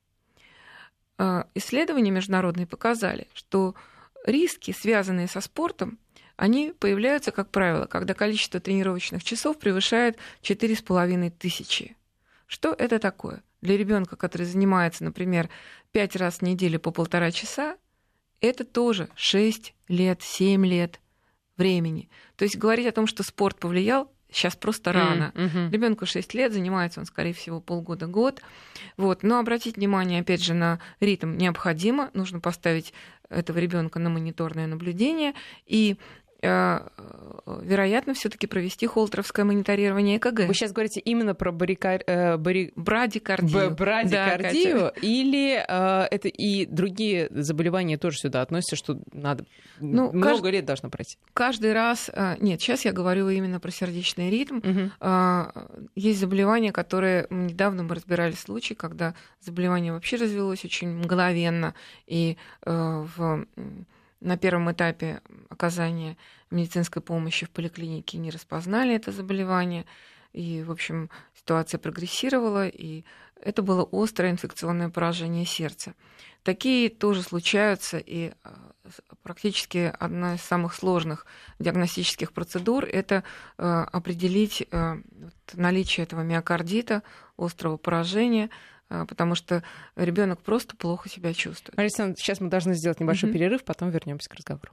[1.54, 3.74] Исследования международные показали, что
[4.26, 5.98] риски, связанные со спортом,
[6.36, 11.96] они появляются, как правило, когда количество тренировочных часов превышает 4,5 тысячи.
[12.46, 13.42] Что это такое?
[13.62, 15.48] Для ребенка, который занимается, например,
[15.92, 17.76] 5 раз в неделю по полтора часа,
[18.40, 21.00] это тоже 6 лет, 7 лет
[21.56, 22.10] времени.
[22.36, 25.32] То есть говорить о том, что спорт повлиял, сейчас просто рано.
[25.34, 25.70] Mm-hmm.
[25.70, 28.42] Ребенку 6 лет, занимается он, скорее всего, полгода-год.
[28.96, 29.22] Вот.
[29.22, 32.10] Но обратить внимание, опять же, на ритм необходимо.
[32.14, 32.92] Нужно поставить
[33.28, 35.34] этого ребенка на мониторное наблюдение
[35.66, 35.96] и
[37.46, 40.46] вероятно, все-таки провести холтеровское мониторирование ЭКГ.
[40.46, 42.02] Вы сейчас говорите именно про барикар...
[42.06, 42.72] э, бари...
[42.74, 43.70] брадикардию.
[43.70, 49.44] Б- брадикардию да, или э, это и другие заболевания тоже сюда относятся, что надо
[49.78, 50.54] ну, много кажд...
[50.54, 51.18] лет должно пройти?
[51.34, 52.10] Каждый раз...
[52.12, 54.58] Э, нет, сейчас я говорю именно про сердечный ритм.
[54.58, 54.90] Угу.
[55.00, 55.44] Э,
[55.94, 57.26] есть заболевания, которые...
[57.30, 61.74] Недавно мы разбирали случай, когда заболевание вообще развелось очень мгновенно,
[62.06, 63.46] и э, в
[64.20, 66.16] на первом этапе оказания
[66.50, 69.84] медицинской помощи в поликлинике не распознали это заболевание.
[70.32, 73.04] И, в общем, ситуация прогрессировала, и
[73.40, 75.94] это было острое инфекционное поражение сердца.
[76.42, 78.70] Такие тоже случаются, и а,
[79.22, 81.26] практически одна из самых сложных
[81.58, 83.24] диагностических процедур– это
[83.58, 84.98] а, определить а,
[85.54, 87.02] наличие этого миокардита,
[87.36, 88.50] острого поражения–
[88.88, 89.62] потому что
[89.96, 91.76] ребенок просто плохо себя чувствует.
[91.78, 93.32] Александр, сейчас мы должны сделать небольшой mm-hmm.
[93.32, 94.72] перерыв, потом вернемся к разговору.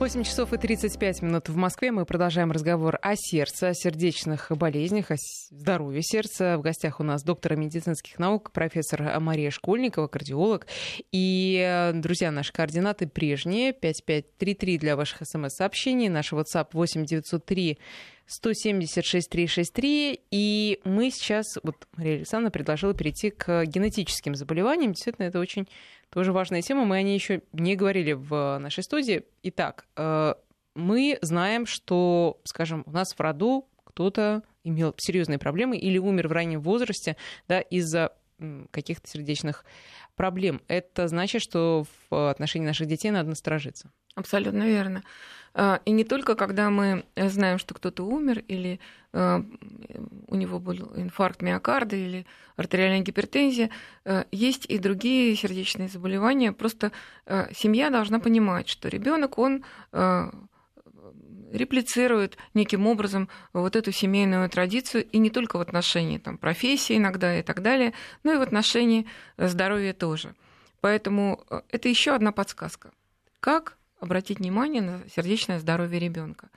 [0.00, 1.92] 8 часов и 35 минут в Москве.
[1.92, 5.16] Мы продолжаем разговор о сердце, о сердечных болезнях, о
[5.50, 6.58] здоровье сердца.
[6.58, 10.66] В гостях у нас доктор медицинских наук, профессор Мария Школьникова, кардиолог.
[11.12, 13.72] И, друзья, наши координаты прежние.
[13.72, 16.08] 5533 для ваших смс-сообщений.
[16.08, 17.78] Наш WhatsApp 8903
[18.26, 20.20] 176 363.
[20.30, 24.92] И мы сейчас, вот Мария Александровна предложила перейти к генетическим заболеваниям.
[24.92, 25.68] Действительно, это очень
[26.14, 26.84] тоже важная тема.
[26.84, 29.24] Мы о ней еще не говорили в нашей студии.
[29.42, 30.34] Итак, э,
[30.76, 36.32] мы знаем, что, скажем, у нас в роду кто-то имел серьезные проблемы или умер в
[36.32, 37.16] раннем возрасте
[37.48, 38.12] да, из-за
[38.70, 39.64] каких-то сердечных
[40.16, 40.60] проблем.
[40.68, 43.90] Это значит, что в отношении наших детей надо насторожиться.
[44.14, 45.02] Абсолютно верно.
[45.54, 48.80] А, и не только когда мы знаем, что кто-то умер, или
[49.12, 49.44] а,
[50.28, 53.70] у него был инфаркт миокарда, или артериальная гипертензия,
[54.04, 56.52] а, есть и другие сердечные заболевания.
[56.52, 56.92] Просто
[57.52, 59.64] семья должна понимать, что ребенок, он
[61.52, 67.38] реплицирует неким образом вот эту семейную традицию, и не только в отношении там, профессии иногда
[67.38, 69.06] и так далее, но и в отношении
[69.38, 70.34] здоровья тоже.
[70.80, 72.90] Поэтому это еще одна подсказка.
[73.40, 76.50] Как обратить внимание на сердечное здоровье ребенка.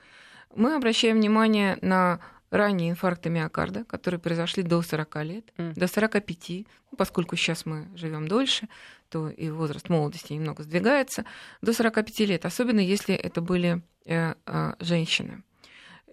[0.54, 5.74] Мы обращаем внимание на ранние инфаркты миокарда, которые произошли до 40 лет, mm.
[5.74, 8.68] до 45, ну, поскольку сейчас мы живем дольше,
[9.08, 11.24] то и возраст молодости немного сдвигается,
[11.62, 15.42] до 45 лет, особенно если это были э, э, женщины.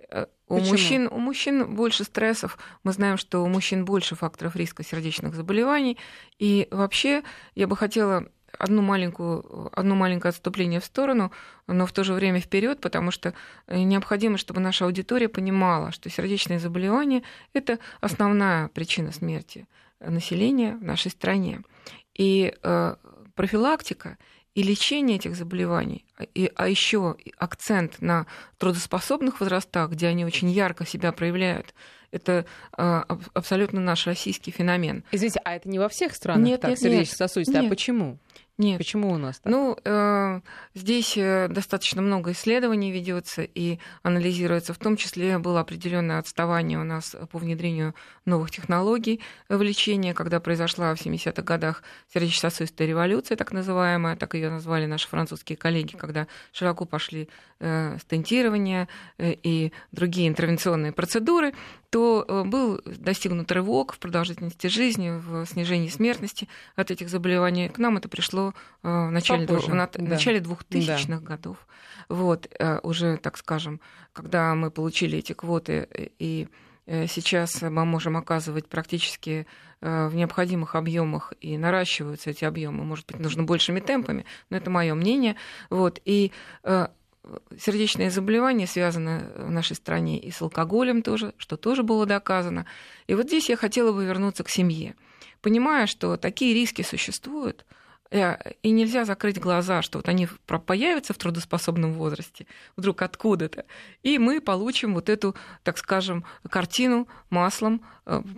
[0.09, 2.57] Э, у мужчин, у мужчин больше стрессов.
[2.83, 5.97] Мы знаем, что у мужчин больше факторов риска сердечных заболеваний.
[6.37, 7.23] И вообще
[7.55, 8.27] я бы хотела
[8.57, 11.31] одну маленькую, одно маленькое отступление в сторону,
[11.67, 13.33] но в то же время вперед, потому что
[13.67, 19.67] необходимо, чтобы наша аудитория понимала, что сердечные заболевания– это основная причина смерти
[19.99, 21.61] населения в нашей стране.
[22.15, 22.95] И э,
[23.35, 24.17] профилактика
[24.55, 28.25] и лечение этих заболеваний, и, а еще акцент на
[28.57, 31.73] трудоспособных возрастах, где они очень ярко себя проявляют,
[32.11, 32.45] это
[32.77, 35.03] э, абсолютно наш российский феномен.
[35.11, 37.65] Извините, а это не во всех странах нет, так нет, сердечно-сосудистое?
[37.65, 38.17] А почему?
[38.57, 38.77] Нет.
[38.77, 39.51] Почему у нас так?
[39.51, 40.39] Ну, э,
[40.73, 44.73] здесь э, достаточно много исследований ведется и анализируется.
[44.73, 50.39] В том числе было определенное отставание у нас по внедрению новых технологий в лечении, когда
[50.39, 56.27] произошла в 70-х годах сердечно-сосудистая революция, так называемая, так ее назвали наши французские коллеги, когда
[56.53, 57.27] широко пошли
[57.59, 58.87] э, стентирование
[59.17, 61.53] э, и другие интервенционные процедуры
[61.95, 67.69] то э, был достигнут рывок в продолжительности жизни, в снижении смертности от этих заболеваний.
[67.69, 68.53] К нам это пришло
[68.83, 69.89] э, в начале, Попозже, в, да.
[70.03, 71.17] начале 2000-х да.
[71.19, 71.65] годов.
[72.09, 73.79] Вот, э, уже, так скажем,
[74.11, 75.87] когда мы получили эти квоты,
[76.19, 76.49] и
[76.85, 79.47] сейчас мы можем оказывать практически
[79.79, 84.93] в необходимых объемах и наращиваются эти объемы, может быть, нужно большими темпами, но это мое
[84.95, 85.37] мнение.
[85.69, 86.33] Вот, и
[87.57, 92.65] сердечные заболевания связаны в нашей стране и с алкоголем тоже, что тоже было доказано.
[93.07, 94.95] И вот здесь я хотела бы вернуться к семье.
[95.41, 97.65] Понимая, что такие риски существуют,
[98.11, 100.27] Э, и нельзя закрыть глаза, что вот они
[100.65, 102.45] появятся в трудоспособном возрасте,
[102.77, 103.65] вдруг откуда-то,
[104.03, 107.81] и мы получим вот эту, так скажем, картину маслом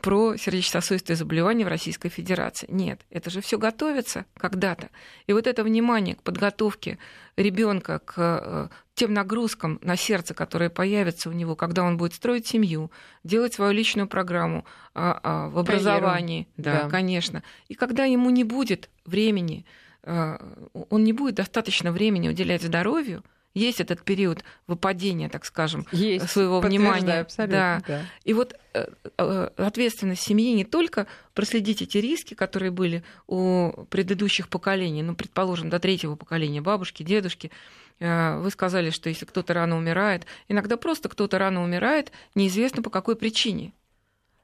[0.02, 2.68] про сердечно-сосудистые заболевания в Российской Федерации.
[2.70, 4.90] Нет, это же все готовится когда-то.
[5.28, 6.98] И вот это внимание к подготовке
[7.36, 12.48] ребенка к э, тем нагрузкам на сердце, которые появятся у него, когда он будет строить
[12.48, 12.92] семью,
[13.24, 17.44] делать свою личную программу а, а, в образовании, да, да, конечно.
[17.68, 19.66] И когда ему не будет времени,
[20.02, 20.42] а,
[20.90, 26.60] он не будет достаточно времени уделять здоровью, есть этот период выпадения, так скажем, есть, своего
[26.60, 27.26] внимания.
[27.38, 27.82] Да.
[27.88, 28.06] да.
[28.24, 34.50] И вот э, э, ответственность семьи не только проследить эти риски, которые были у предыдущих
[34.50, 37.52] поколений, ну, предположим, до третьего поколения, бабушки, дедушки,
[38.00, 42.90] э, вы сказали, что если кто-то рано умирает, иногда просто кто-то рано умирает, неизвестно по
[42.90, 43.74] какой причине.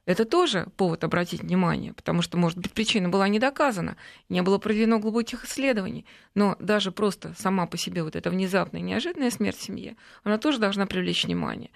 [0.05, 3.95] Это тоже повод обратить внимание, потому что, может быть, причина была не доказана,
[4.27, 6.05] не было проведено глубоких исследований.
[6.35, 10.59] Но даже просто сама по себе вот эта внезапная неожиданная смерть в семье, она тоже
[10.59, 11.71] должна привлечь внимание.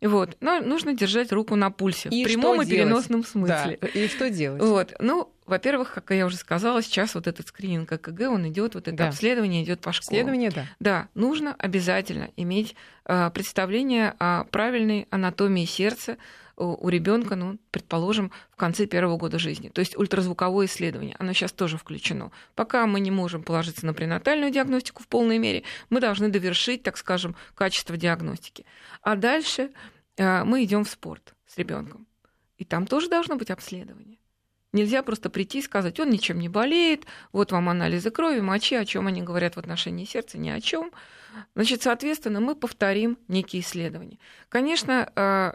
[0.00, 0.36] Вот.
[0.40, 3.78] Но нужно держать руку на пульсе и в прямом и переносном смысле.
[3.80, 3.86] Да.
[3.88, 4.60] И что делать?
[4.60, 4.94] Вот.
[4.98, 8.96] Ну, во-первых, как я уже сказала, сейчас вот этот скрининг ЭКГ, он идет, вот это
[8.96, 9.08] да.
[9.08, 10.22] обследование идет по школам.
[10.22, 10.66] Обследование, да.
[10.80, 12.74] Да, нужно обязательно иметь
[13.06, 16.16] э, представление о правильной анатомии сердца,
[16.56, 19.68] у ребенка, ну, предположим, в конце первого года жизни.
[19.68, 22.30] То есть ультразвуковое исследование, оно сейчас тоже включено.
[22.54, 26.96] Пока мы не можем положиться на пренатальную диагностику в полной мере, мы должны довершить, так
[26.96, 28.64] скажем, качество диагностики.
[29.02, 29.70] А дальше
[30.16, 32.06] э, мы идем в спорт с ребенком.
[32.58, 34.18] И там тоже должно быть обследование.
[34.72, 38.84] Нельзя просто прийти и сказать, он ничем не болеет, вот вам анализы крови, мочи, о
[38.84, 40.90] чем они говорят в отношении сердца, ни о чем.
[41.54, 44.18] Значит, соответственно, мы повторим некие исследования.
[44.48, 45.52] Конечно, э,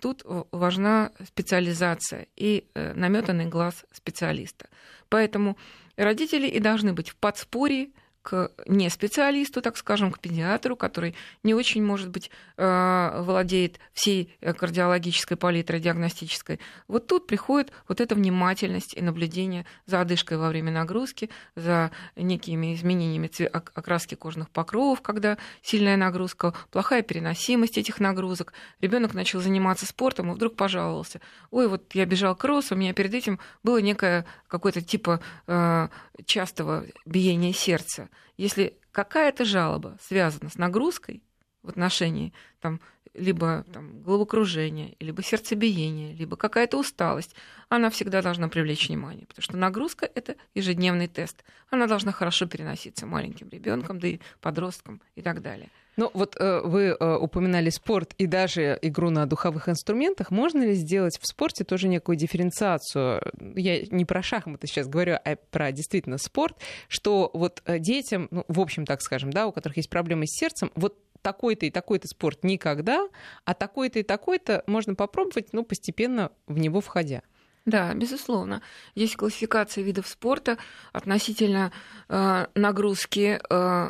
[0.00, 4.68] тут важна специализация и э, наметанный глаз специалиста.
[5.08, 5.56] Поэтому
[5.96, 7.90] родители и должны быть в подспорье
[8.22, 14.36] к не специалисту, так скажем, к педиатру, который не очень, может быть, э, владеет всей
[14.40, 16.60] кардиологической палитрой диагностической.
[16.88, 22.74] Вот тут приходит вот эта внимательность и наблюдение за одышкой во время нагрузки, за некими
[22.74, 28.52] изменениями окраски кожных покровов, когда сильная нагрузка, плохая переносимость этих нагрузок.
[28.80, 31.20] Ребенок начал заниматься спортом и вдруг пожаловался.
[31.50, 35.88] Ой, вот я бежал кросс, у меня перед этим было некое какое-то типа э,
[36.26, 38.08] частого биения сердца.
[38.36, 41.22] Если какая-то жалоба связана с нагрузкой
[41.62, 42.80] в отношении там,
[43.14, 47.34] либо там, головокружения, либо сердцебиения, либо какая-то усталость,
[47.68, 51.44] она всегда должна привлечь внимание, потому что нагрузка— это ежедневный тест.
[51.70, 55.68] Она должна хорошо переноситься маленьким ребенком, да и подросткам и так далее.
[55.96, 60.30] Ну вот э, вы э, упоминали спорт и даже игру на духовых инструментах.
[60.30, 63.20] Можно ли сделать в спорте тоже некую дифференциацию?
[63.56, 66.56] Я не про шахматы сейчас говорю, а про действительно спорт,
[66.88, 70.30] что вот э, детям, ну, в общем, так скажем, да, у которых есть проблемы с
[70.30, 73.08] сердцем, вот такой-то и такой-то спорт никогда,
[73.44, 77.22] а такой-то и такой-то можно попробовать, ну, постепенно в него входя.
[77.64, 78.60] Да, безусловно.
[78.94, 80.58] Есть классификация видов спорта
[80.92, 81.72] относительно
[82.08, 83.88] э, нагрузки э,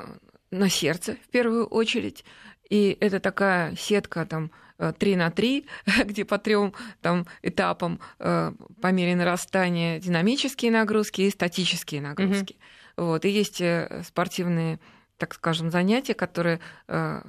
[0.50, 2.24] на сердце в первую очередь.
[2.68, 4.50] И это такая сетка там
[4.98, 5.66] 3 э, на 3,
[6.04, 12.54] где по трем там, этапам э, по мере нарастания динамические нагрузки и статические нагрузки.
[12.54, 13.04] Mm-hmm.
[13.04, 13.24] Вот.
[13.24, 14.80] И есть э, спортивные,
[15.16, 17.22] так скажем, занятия, которые в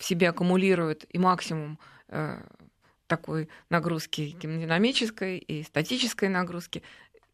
[0.00, 1.78] себе аккумулируют и максимум
[3.06, 6.82] такой нагрузки динамической и статической нагрузки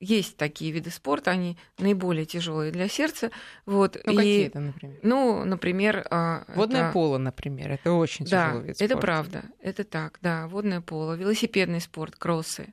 [0.00, 3.30] есть такие виды спорта, они наиболее тяжелые для сердца.
[3.66, 3.98] Вот.
[4.06, 4.98] Ну, и, какие это, например?
[5.02, 6.06] Ну, например...
[6.10, 6.92] А, водное это...
[6.92, 8.94] поло, например, это очень тяжелый да, вид спорта.
[8.94, 12.72] это правда, это так, да, водное поло, велосипедный спорт, кроссы,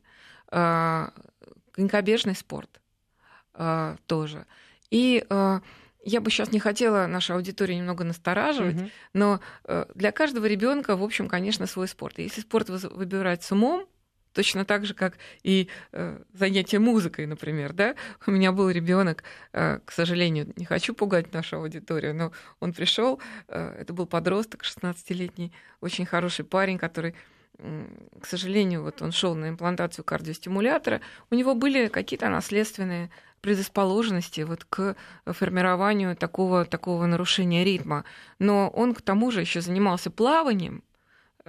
[0.49, 2.79] конькобежный спорт
[4.05, 4.45] тоже.
[4.89, 5.25] И
[6.03, 8.89] я бы сейчас не хотела нашу аудиторию немного настораживать, угу.
[9.13, 9.39] но
[9.93, 12.17] для каждого ребенка, в общем, конечно, свой спорт.
[12.19, 13.87] если спорт выбирать с умом,
[14.37, 17.95] точно так же, как и э, занятие музыкой, например, да.
[18.27, 23.19] У меня был ребенок, э, к сожалению, не хочу пугать нашу аудиторию, но он пришел,
[23.47, 27.15] э, это был подросток, 16-летний, очень хороший парень, который
[28.21, 33.09] к сожалению, вот он шел на имплантацию кардиостимулятора, у него были какие-то наследственные
[33.41, 34.95] предрасположенности вот к
[35.25, 38.03] формированию такого, такого нарушения ритма.
[38.39, 40.83] Но он к тому же еще занимался плаванием,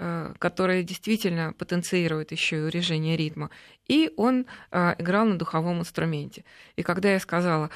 [0.01, 3.51] Э, которое действительно потенцирует еще и урежение ритма.
[3.89, 6.45] И он э, играл на духовом инструменте.
[6.77, 7.71] И когда я сказала,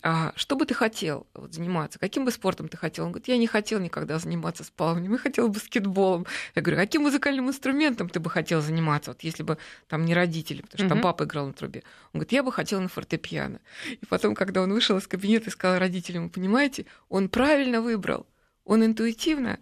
[0.00, 3.06] а что бы ты хотел вот, заниматься, каким бы спортом ты хотел?
[3.06, 6.24] Он говорит, я не хотел никогда заниматься с плаванием, я хотел баскетболом.
[6.54, 10.62] Я говорю, каким музыкальным инструментом ты бы хотел заниматься, вот если бы там не родители,
[10.62, 11.82] потому что там папа играл на трубе.
[12.12, 13.58] Он говорит, я бы хотел на фортепиано.
[13.90, 18.24] И потом, когда он вышел из кабинета и сказал родителям, понимаете, он правильно выбрал,
[18.64, 19.58] он интуитивно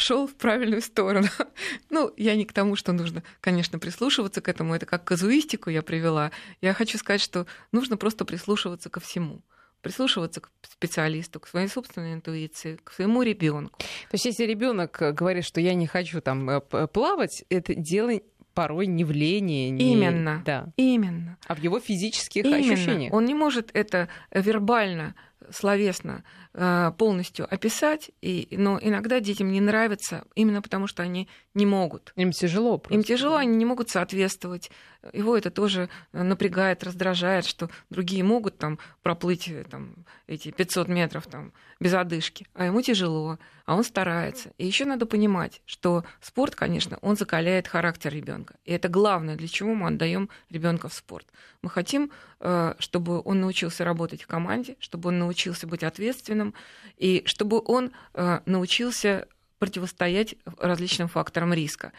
[0.00, 1.28] шел в правильную сторону.
[1.90, 4.74] ну, я не к тому, что нужно, конечно, прислушиваться к этому.
[4.74, 6.30] Это как казуистику я привела.
[6.60, 9.42] Я хочу сказать, что нужно просто прислушиваться ко всему
[9.82, 13.78] прислушиваться к специалисту, к своей собственной интуиции, к своему ребенку.
[13.78, 18.12] То есть, если ребенок говорит, что я не хочу там э, плавать, это дело
[18.52, 19.70] порой не в лени.
[19.70, 19.92] Не...
[19.94, 20.42] Именно.
[20.44, 20.72] Да.
[20.76, 21.38] Именно.
[21.46, 22.74] А в его физических Именно.
[22.74, 23.12] ощущениях.
[23.12, 25.14] Он не может это вербально
[25.52, 31.66] словесно э, полностью описать, и, но иногда детям не нравится именно потому, что они не
[31.66, 32.12] могут.
[32.16, 32.94] Им тяжело просто.
[32.94, 34.70] Им тяжело, они не могут соответствовать.
[35.12, 39.94] Его это тоже напрягает, раздражает, что другие могут там проплыть э, там,
[40.26, 44.52] эти 500 метров там, без одышки, а ему тяжело, а он старается.
[44.58, 48.56] И еще надо понимать, что спорт, конечно, он закаляет характер ребенка.
[48.64, 51.26] И это главное, для чего мы отдаем ребенка в спорт.
[51.62, 52.10] Мы хотим,
[52.40, 56.54] э, чтобы он научился работать в команде, чтобы он научился быть ответственным,
[56.98, 59.26] и чтобы он э, научился
[59.58, 61.92] противостоять различным факторам риска.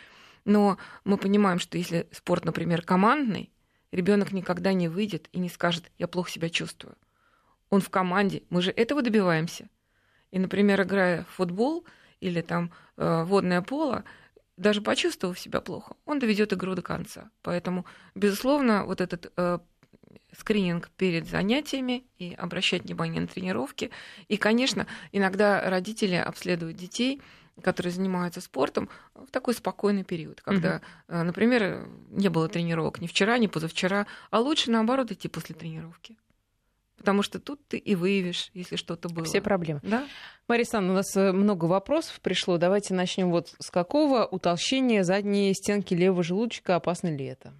[0.45, 3.51] Но мы понимаем, что если спорт, например, командный,
[3.91, 6.95] ребенок никогда не выйдет и не скажет, я плохо себя чувствую.
[7.69, 9.69] Он в команде, мы же этого добиваемся.
[10.32, 11.86] И, например, играя в футбол
[12.19, 14.04] или там э, водное поло,
[14.58, 17.32] даже почувствовав себя плохо, он доведет игру до конца.
[17.41, 19.60] Поэтому, безусловно, вот этот э,
[20.38, 23.91] скрининг перед занятиями и обращать внимание на тренировки.
[24.27, 27.21] И, конечно, иногда родители обследуют детей,
[27.62, 31.17] которые занимаются спортом, в такой спокойный период, когда, угу.
[31.17, 36.17] например, не было тренировок ни вчера, ни позавчера, а лучше наоборот идти после тренировки.
[37.02, 39.26] Потому что тут ты и выявишь, если что-то было.
[39.26, 39.80] Все проблемы.
[39.82, 40.06] Да?
[40.47, 42.60] Мария Александровна, у нас э, много вопросов пришло.
[42.60, 47.54] Давайте начнем вот с какого утолщения задней стенки левого желудочка опасно ли это?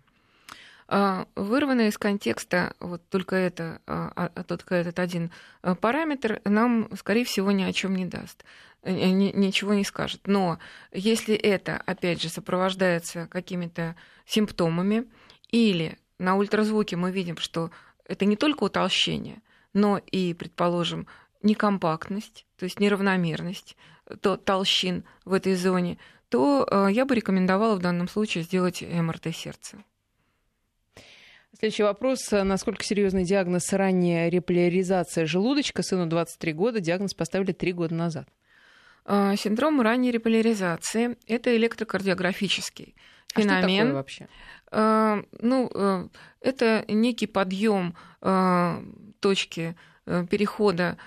[0.94, 5.32] А, вырванное из контекста вот только, это, а, а, только этот один
[5.80, 8.46] параметр нам, скорее всего, ни о чем не даст э,
[8.84, 10.22] ничего не скажет.
[10.26, 10.60] Но
[10.92, 15.06] если это, опять же, сопровождается какими-то симптомами,
[15.50, 17.72] или на ультразвуке мы видим, что
[18.06, 19.42] это не только утолщение,
[19.74, 21.08] но и, предположим,
[21.42, 23.78] некомпактность, то есть неравномерность
[24.22, 25.98] то толщин в этой зоне,
[26.30, 29.78] то я бы рекомендовала в данном случае сделать МРТ сердца.
[31.58, 32.30] Следующий вопрос.
[32.32, 35.84] Насколько серьезный диагноз ранняя реполяризация желудочка?
[35.84, 36.80] Сыну 23 года.
[36.80, 38.28] Диагноз поставили 3 года назад.
[39.06, 42.96] А, синдром ранней реполяризации– это электрокардиографический
[43.34, 43.58] феномен.
[43.58, 44.28] А что такое вообще?
[44.72, 46.08] А, ну, э,
[46.42, 48.82] это некий подъем а,
[49.20, 50.98] точки э, перехода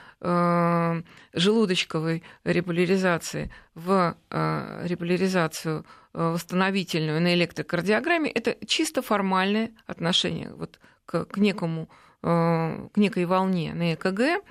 [1.35, 11.91] желудочковой реполяризации в реполяризацию восстановительную на электрокардиограмме, это чисто формальное отношение вот к, к, некому,
[12.23, 14.43] к некой волне на ЭКГ.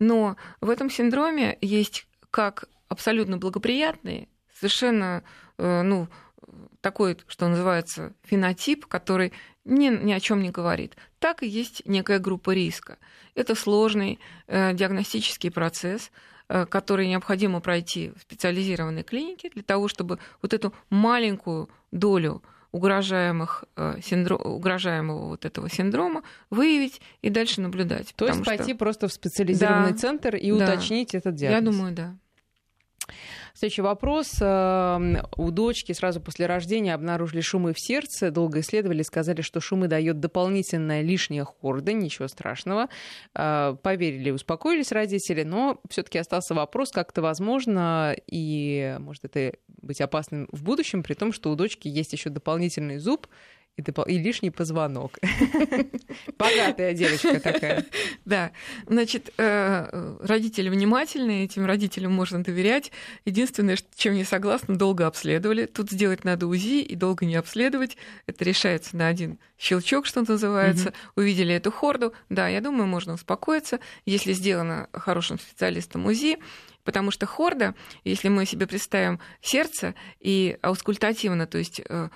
[0.00, 4.28] Но в этом синдроме есть как абсолютно благоприятные,
[4.58, 5.24] совершенно
[5.58, 6.08] э, ну,
[6.80, 9.32] такой, что называется, фенотип, который
[9.64, 10.96] ни, ни о чем не говорит.
[11.18, 12.98] Так и есть некая группа риска.
[13.34, 16.10] Это сложный э, диагностический процесс,
[16.54, 23.64] Э, которые необходимо пройти в специализированной клинике для того, чтобы вот эту маленькую долю угрожаемых
[23.76, 28.12] э, синдром, угрожаемого вот этого синдрома выявить и дальше наблюдать.
[28.16, 31.64] То есть пойти просто в специализированный да, центр и да, уточнить этот диагноз.
[31.64, 32.16] Я думаю, да.
[33.54, 34.36] Следующий вопрос.
[34.40, 38.30] Эм, у дочки сразу после рождения обнаружили шумы в сердце.
[38.30, 42.88] Долго исследовали, сказали, что шумы дает дополнительная лишняя хорда, ничего страшного.
[43.34, 50.00] Э, поверили, успокоились родители, но все-таки остался вопрос, как это возможно и может это быть
[50.00, 53.26] опасным в будущем, при том, что у дочки есть еще дополнительный зуб,
[53.76, 54.04] и, допол...
[54.04, 55.18] и лишний позвонок.
[56.38, 57.86] Богатая девочка такая.
[58.24, 58.52] Да.
[58.86, 62.92] Значит, э, родители внимательны, этим родителям можно доверять.
[63.24, 65.66] Единственное, чем не согласна, долго обследовали.
[65.66, 67.96] Тут сделать надо УЗИ и долго не обследовать.
[68.26, 70.92] Это решается на один щелчок, что называется.
[71.16, 72.12] Увидели эту хорду.
[72.28, 76.38] Да, я думаю, можно успокоиться, если сделано хорошим специалистом УЗИ.
[76.84, 82.08] Потому что хорда, если мы себе представим сердце и аускультативно, то есть э,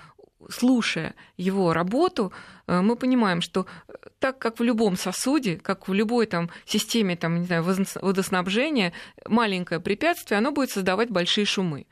[0.49, 2.31] слушая его работу,
[2.67, 7.15] э, мы понимаем, что э, так как в любом сосуде, как в любой там, системе
[7.15, 7.63] там, не знаю,
[8.01, 8.93] водоснабжения,
[9.25, 11.87] маленькое препятствие, оно будет создавать большие шумы.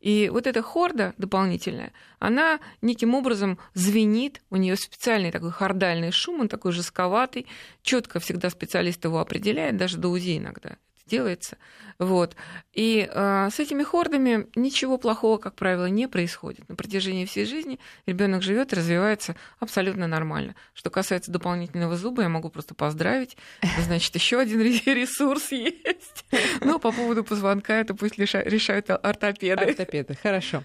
[0.00, 6.40] И вот эта хорда дополнительная, она неким образом звенит, у нее специальный такой хордальный шум,
[6.40, 7.46] он такой жестковатый,
[7.82, 10.76] четко всегда специалист его определяет, даже до УЗИ иногда
[11.10, 11.58] делается.
[11.98, 12.34] Вот.
[12.72, 16.66] И э, с этими хордами ничего плохого, как правило, не происходит.
[16.68, 20.54] На протяжении всей жизни ребенок живет развивается абсолютно нормально.
[20.72, 23.36] Что касается дополнительного зуба, я могу просто поздравить.
[23.80, 26.24] Значит, еще один ресурс есть.
[26.60, 29.62] Но по поводу позвонка это пусть решают ортопеды.
[29.62, 30.64] Ортопеды, хорошо.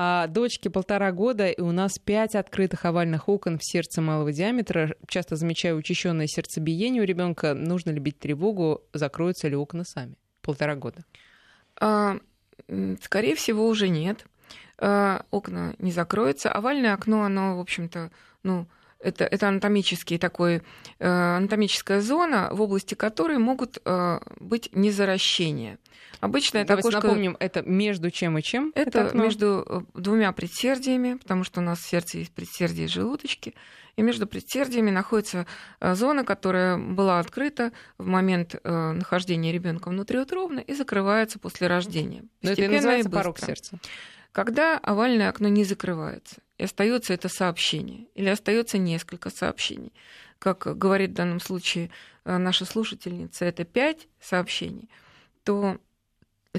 [0.00, 4.94] А дочке полтора года, и у нас пять открытых овальных окон в сердце малого диаметра.
[5.08, 7.52] Часто замечаю учащенное сердцебиение у ребенка.
[7.52, 10.14] Нужно ли бить тревогу, закроются ли окна сами?
[10.40, 11.04] Полтора года.
[11.80, 12.16] А,
[13.02, 14.24] скорее всего, уже нет.
[14.78, 16.52] А, окна не закроются.
[16.52, 18.12] Овальное окно, оно, в общем-то,
[18.44, 18.68] ну,
[19.00, 20.62] это, это анатомический такой,
[20.98, 25.78] э, анатомическая зона, в области которой могут э, быть незаращения.
[26.20, 27.00] Обычно это окошко...
[27.00, 28.72] напомним, это между чем и чем?
[28.74, 32.88] Это, это между э, двумя предсердиями, потому что у нас в сердце есть предсердие и
[32.88, 33.54] желудочки.
[33.96, 35.44] И между предсердиями находится
[35.80, 42.22] зона, которая была открыта в момент нахождения ребенка внутриутробно и закрывается после рождения.
[42.40, 43.76] Но это называется порог сердца.
[44.32, 49.92] Когда овальное окно не закрывается, и остается это сообщение, или остается несколько сообщений,
[50.38, 51.90] как говорит в данном случае
[52.24, 54.88] наша слушательница, это пять сообщений,
[55.44, 55.78] то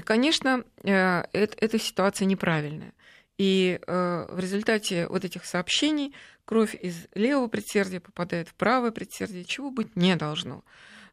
[0.00, 2.94] конечно, э, эта ситуация неправильная.
[3.38, 6.14] И э, в результате вот этих сообщений
[6.44, 10.64] кровь из левого предсердия попадает в правое предсердие, чего быть не должно.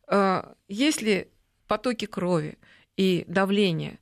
[0.07, 1.29] Э, если
[1.67, 2.57] потоки крови
[2.95, 3.99] и давление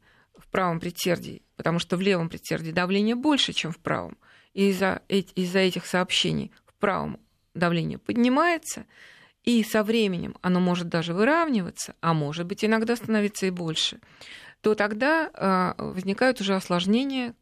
[0.56, 4.18] правом предсердии, потому что в левом предсердии давление больше, чем в правом,
[4.54, 7.20] и из-за из этих сообщений в правом
[7.54, 8.86] давление поднимается,
[9.44, 14.00] и со временем оно может даже выравниваться, а может быть иногда становиться и больше,
[14.62, 17.36] то тогда а, возникают уже осложнения,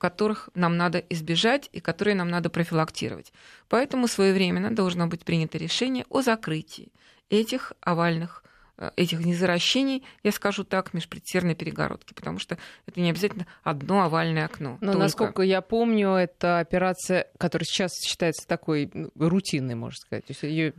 [0.00, 3.32] которых нам надо избежать и которые нам надо профилактировать.
[3.68, 6.90] Поэтому своевременно должно быть принято решение о закрытии
[7.30, 8.42] этих овальных
[8.96, 14.78] этих незаращений, я скажу так, межпредсердной перегородки, потому что это не обязательно одно овальное окно.
[14.80, 14.98] Но, только.
[14.98, 20.26] насколько я помню, это операция, которая сейчас считается такой рутинной, можно сказать.
[20.26, 20.74] То есть ее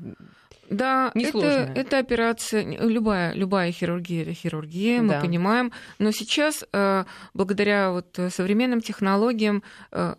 [0.70, 5.20] да, это, это операция, любая, любая хирургия это хирургия, мы да.
[5.20, 5.72] понимаем.
[5.97, 10.14] Но сейчас, э, благодаря вот современным технологиям, э,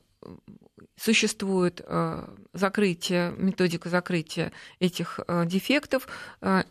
[1.00, 6.06] существует э, закрытие, методика закрытия этих дефектов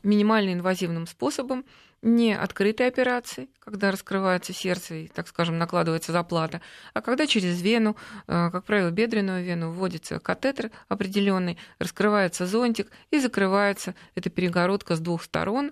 [0.04, 1.66] минимально инвазивным способом
[2.02, 6.62] не открытой операции, когда раскрывается сердце и, так скажем, накладывается заплата,
[6.94, 13.20] а когда через вену, э, как правило, бедренную вену, вводится катетер определенный, раскрывается зонтик и
[13.20, 15.72] закрывается эта перегородка с двух сторон,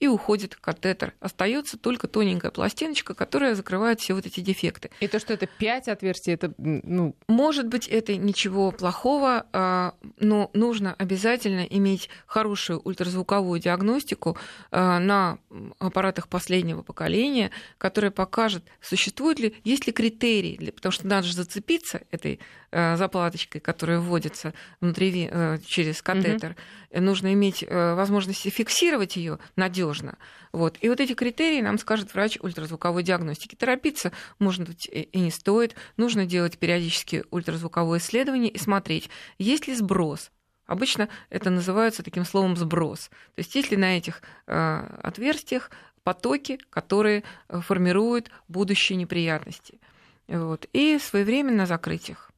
[0.00, 1.14] и уходит катетер.
[1.20, 4.90] Остается только тоненькая пластиночка, которая закрывает все вот эти дефекты.
[5.00, 7.16] И то, что это пять отверстий, это, ну...
[7.26, 14.36] Может быть, это ничего плохого, а, но нужно обязательно иметь хорошую ультразвуковую диагностику
[14.70, 15.38] а, на
[15.78, 21.34] аппаратах последнего поколения, которая покажет, существует ли, есть ли критерии, для, потому что надо же
[21.34, 22.38] зацепиться этой
[22.70, 25.30] а, заплаточкой, которая вводится внутри
[25.66, 26.56] через катетер.
[26.90, 27.00] Угу.
[27.00, 30.18] Нужно иметь возможность фиксировать ее надежно надежно.
[30.52, 30.78] Вот.
[30.80, 33.54] И вот эти критерии нам скажет врач ультразвуковой диагностики.
[33.54, 35.74] Торопиться, может быть, и не стоит.
[35.96, 40.30] Нужно делать периодически ультразвуковое исследование и смотреть, есть ли сброс
[40.66, 43.08] Обычно это называется таким словом сброс.
[43.34, 45.70] То есть есть ли на этих э, отверстиях
[46.02, 49.80] потоки, которые э, формируют будущие неприятности.
[50.28, 50.68] Вот.
[50.74, 52.30] И своевременно закрыть их.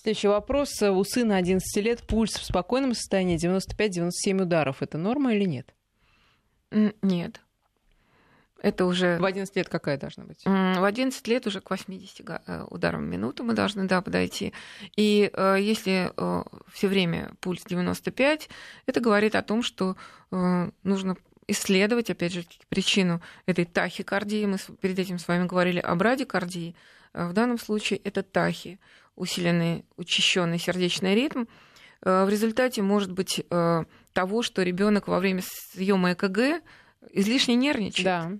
[0.00, 0.80] Следующий вопрос.
[0.80, 4.80] У сына 11 лет пульс в спокойном состоянии 95-97 ударов.
[4.80, 5.74] Это норма или нет?
[6.70, 7.40] Нет.
[8.64, 9.18] Это уже...
[9.18, 10.42] В 11 лет какая должна быть?
[10.46, 14.54] В 11 лет уже к 80 э, ударам в минуту мы должны да, подойти.
[14.96, 16.42] И э, если э,
[16.72, 18.48] все время пульс 95,
[18.86, 19.96] это говорит о том, что
[20.82, 24.46] нужно исследовать, опять же, причину этой тахикардии.
[24.46, 26.74] Мы перед этим с вами говорили о брадикардии.
[27.12, 28.80] В данном случае это тахи.
[29.14, 31.44] усиленный, учащенный сердечный ритм,
[32.00, 33.44] в результате может быть
[34.14, 36.62] того, что ребенок во время съема ЭКГ
[37.12, 38.04] излишне нервничает.
[38.04, 38.32] Да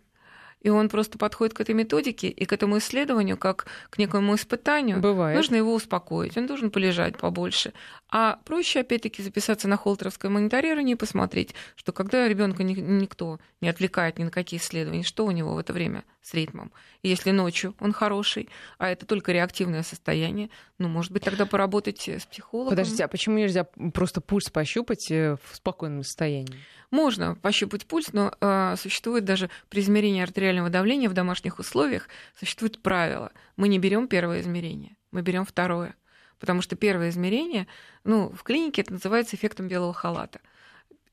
[0.65, 4.99] и он просто подходит к этой методике и к этому исследованию как к некому испытанию.
[4.99, 5.37] Бывает.
[5.37, 7.75] Нужно его успокоить, он должен полежать побольше.
[8.09, 14.19] А проще, опять-таки, записаться на холтеровское мониторирование и посмотреть, что когда ребенка никто не отвлекает
[14.19, 16.73] ни на какие исследования, что у него в это время с ритмом.
[17.03, 18.49] И если ночью он хороший,
[18.79, 20.49] а это только реактивное состояние,
[20.79, 22.71] ну, может быть, тогда поработать с психологом.
[22.71, 26.57] Подождите, а почему нельзя просто пульс пощупать э, в спокойном состоянии?
[26.95, 32.81] Можно пощупать пульс, но э, существует даже при измерении артериального давления в домашних условиях существует
[32.83, 33.33] правило.
[33.57, 35.97] Мы не берем первое измерение, мы берем второе.
[36.39, 37.67] Потому что первое измерение,
[38.05, 40.41] ну, в клинике это называется эффектом белого халата.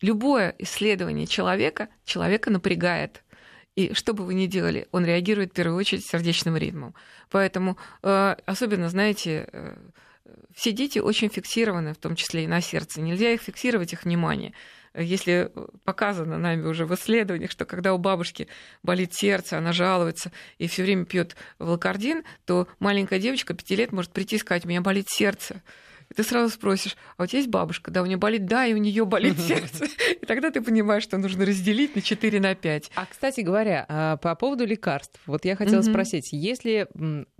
[0.01, 3.23] Любое исследование человека человека напрягает.
[3.75, 6.93] И что бы вы ни делали, он реагирует в первую очередь сердечным ритмом.
[7.31, 9.77] Поэтому, э, особенно, знаете, э,
[10.53, 13.01] все дети очень фиксированы, в том числе и на сердце.
[13.01, 14.53] Нельзя их фиксировать, их внимание
[14.93, 15.51] если
[15.83, 18.47] показано нами уже в исследованиях, что когда у бабушки
[18.83, 24.11] болит сердце, она жалуется и все время пьет волокордин, то маленькая девочка пяти лет может
[24.11, 25.61] прийти и сказать, у меня болит сердце.
[26.11, 27.89] И ты сразу спросишь, а у тебя есть бабушка?
[27.89, 29.85] Да, у нее болит, да, и у нее болит сердце.
[30.21, 32.91] И тогда ты понимаешь, что нужно разделить на 4 на 5.
[32.95, 35.21] А, кстати говоря, а, по поводу лекарств.
[35.25, 36.89] Вот я хотела спросить, если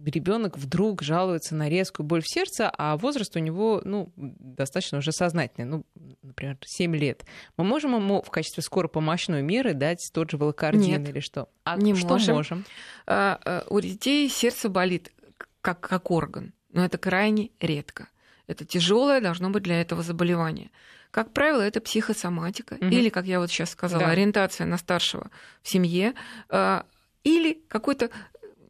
[0.01, 5.11] ребенок вдруг жалуется на резкую боль в сердце, а возраст у него, ну, достаточно уже
[5.11, 5.86] сознательный, ну,
[6.22, 7.26] например, 7 лет,
[7.57, 11.49] мы можем ему в качестве скоропомощной меры дать тот же волокордин Нет, или что?
[11.65, 12.36] А не что можем.
[12.36, 12.65] можем?
[13.05, 15.11] А, а, у детей сердце болит
[15.59, 18.07] как, как орган, но это крайне редко.
[18.48, 20.72] Это тяжелое должно быть для этого заболевание.
[21.12, 22.86] Как правило, это психосоматика, угу.
[22.86, 24.12] или, как я вот сейчас сказала, да.
[24.12, 25.30] ориентация на старшего
[25.62, 26.14] в семье,
[26.50, 26.84] э,
[27.24, 28.10] или какой-то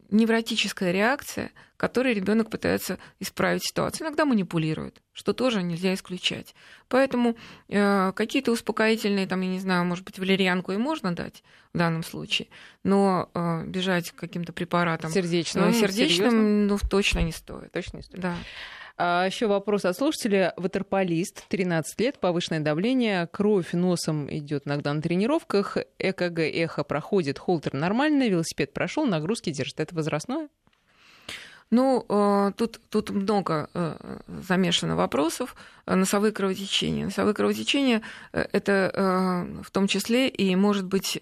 [0.09, 4.05] невротическая реакция, которой ребенок пытается исправить ситуацию.
[4.05, 6.53] Иногда манипулирует, что тоже нельзя исключать.
[6.89, 7.35] Поэтому
[7.69, 11.43] э, какие-то успокоительные, там, я не знаю, может быть, валерьянку и можно дать
[11.73, 12.49] в данном случае,
[12.83, 17.71] но э, бежать к каким-то препаратам сердечным, ну, сердечным ну, точно не стоит.
[17.71, 18.19] Точно не стоит.
[18.21, 18.35] Да.
[19.03, 20.53] А еще вопрос от слушателя.
[20.57, 27.73] Ватерполист, 13 лет, повышенное давление, кровь носом идет иногда на тренировках, ЭКГ, эхо проходит, холтер
[27.73, 29.79] нормально, велосипед прошел, нагрузки держит.
[29.79, 30.49] Это возрастное?
[31.71, 35.55] Ну, э, тут, тут много э, замешано вопросов.
[35.87, 37.05] Носовые кровотечения.
[37.05, 41.19] Носовые кровотечения– это э, в том числе и, может быть,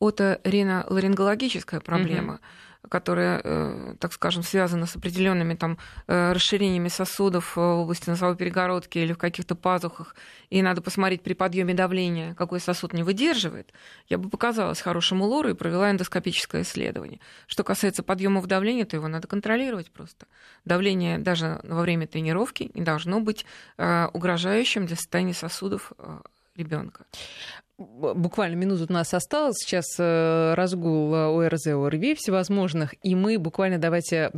[0.00, 2.34] оториноларингологическая проблема.
[2.34, 8.36] Mm-hmm которая, э, так скажем, связана с определенными там э, расширениями сосудов в области носовой
[8.36, 10.14] перегородки или в каких-то пазухах,
[10.50, 13.72] и надо посмотреть при подъеме давления, какой сосуд не выдерживает,
[14.08, 17.20] я бы показалась хорошему лору и провела эндоскопическое исследование.
[17.46, 20.26] Что касается подъемов давления, то его надо контролировать просто.
[20.64, 23.46] Давление даже во время тренировки не должно быть
[23.78, 25.92] э, угрожающим для состояния сосудов
[26.56, 27.04] ребенка
[27.78, 29.56] буквально минуту у нас осталось.
[29.58, 34.32] Сейчас э, разгул э, ОРЗ, ОРВИ всевозможных, и мы буквально давайте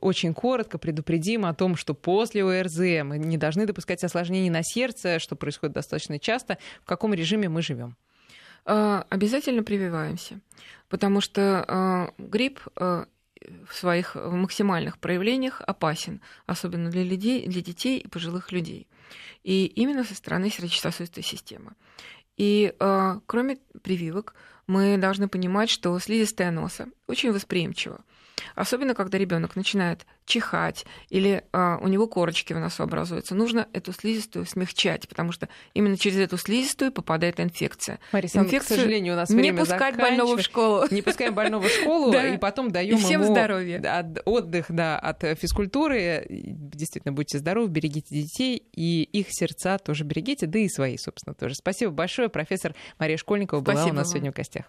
[0.00, 5.18] очень коротко предупредим о том, что после ОРЗ мы не должны допускать осложнений на сердце,
[5.18, 6.58] что происходит достаточно часто.
[6.82, 7.96] В каком режиме мы живем?
[8.64, 10.40] А, обязательно прививаемся,
[10.88, 18.52] потому что грипп в своих максимальных проявлениях опасен, особенно для людей, для детей и пожилых
[18.52, 18.86] людей.
[19.42, 21.72] И именно со стороны сердечно-сосудистой системы.
[22.36, 24.34] И э, кроме прививок,
[24.66, 28.04] мы должны понимать, что слизистая носа очень восприимчива.
[28.54, 33.92] Особенно, когда ребенок начинает чихать или э, у него корочки в носу образуются, нужно эту
[33.92, 37.98] слизистую смягчать, потому что именно через эту слизистую попадает инфекция.
[38.12, 40.84] Мария Инфекцию к сожалению, у нас не пускать больного в школу.
[40.90, 43.80] Не пускаем больного в школу, и потом даем ему здоровья.
[44.24, 46.26] отдых да, от физкультуры.
[46.28, 51.54] Действительно, будьте здоровы, берегите детей, и их сердца тоже берегите, да и свои, собственно, тоже.
[51.54, 52.28] Спасибо большое.
[52.28, 54.66] Профессор Мария Школьникова была у нас сегодня в гостях.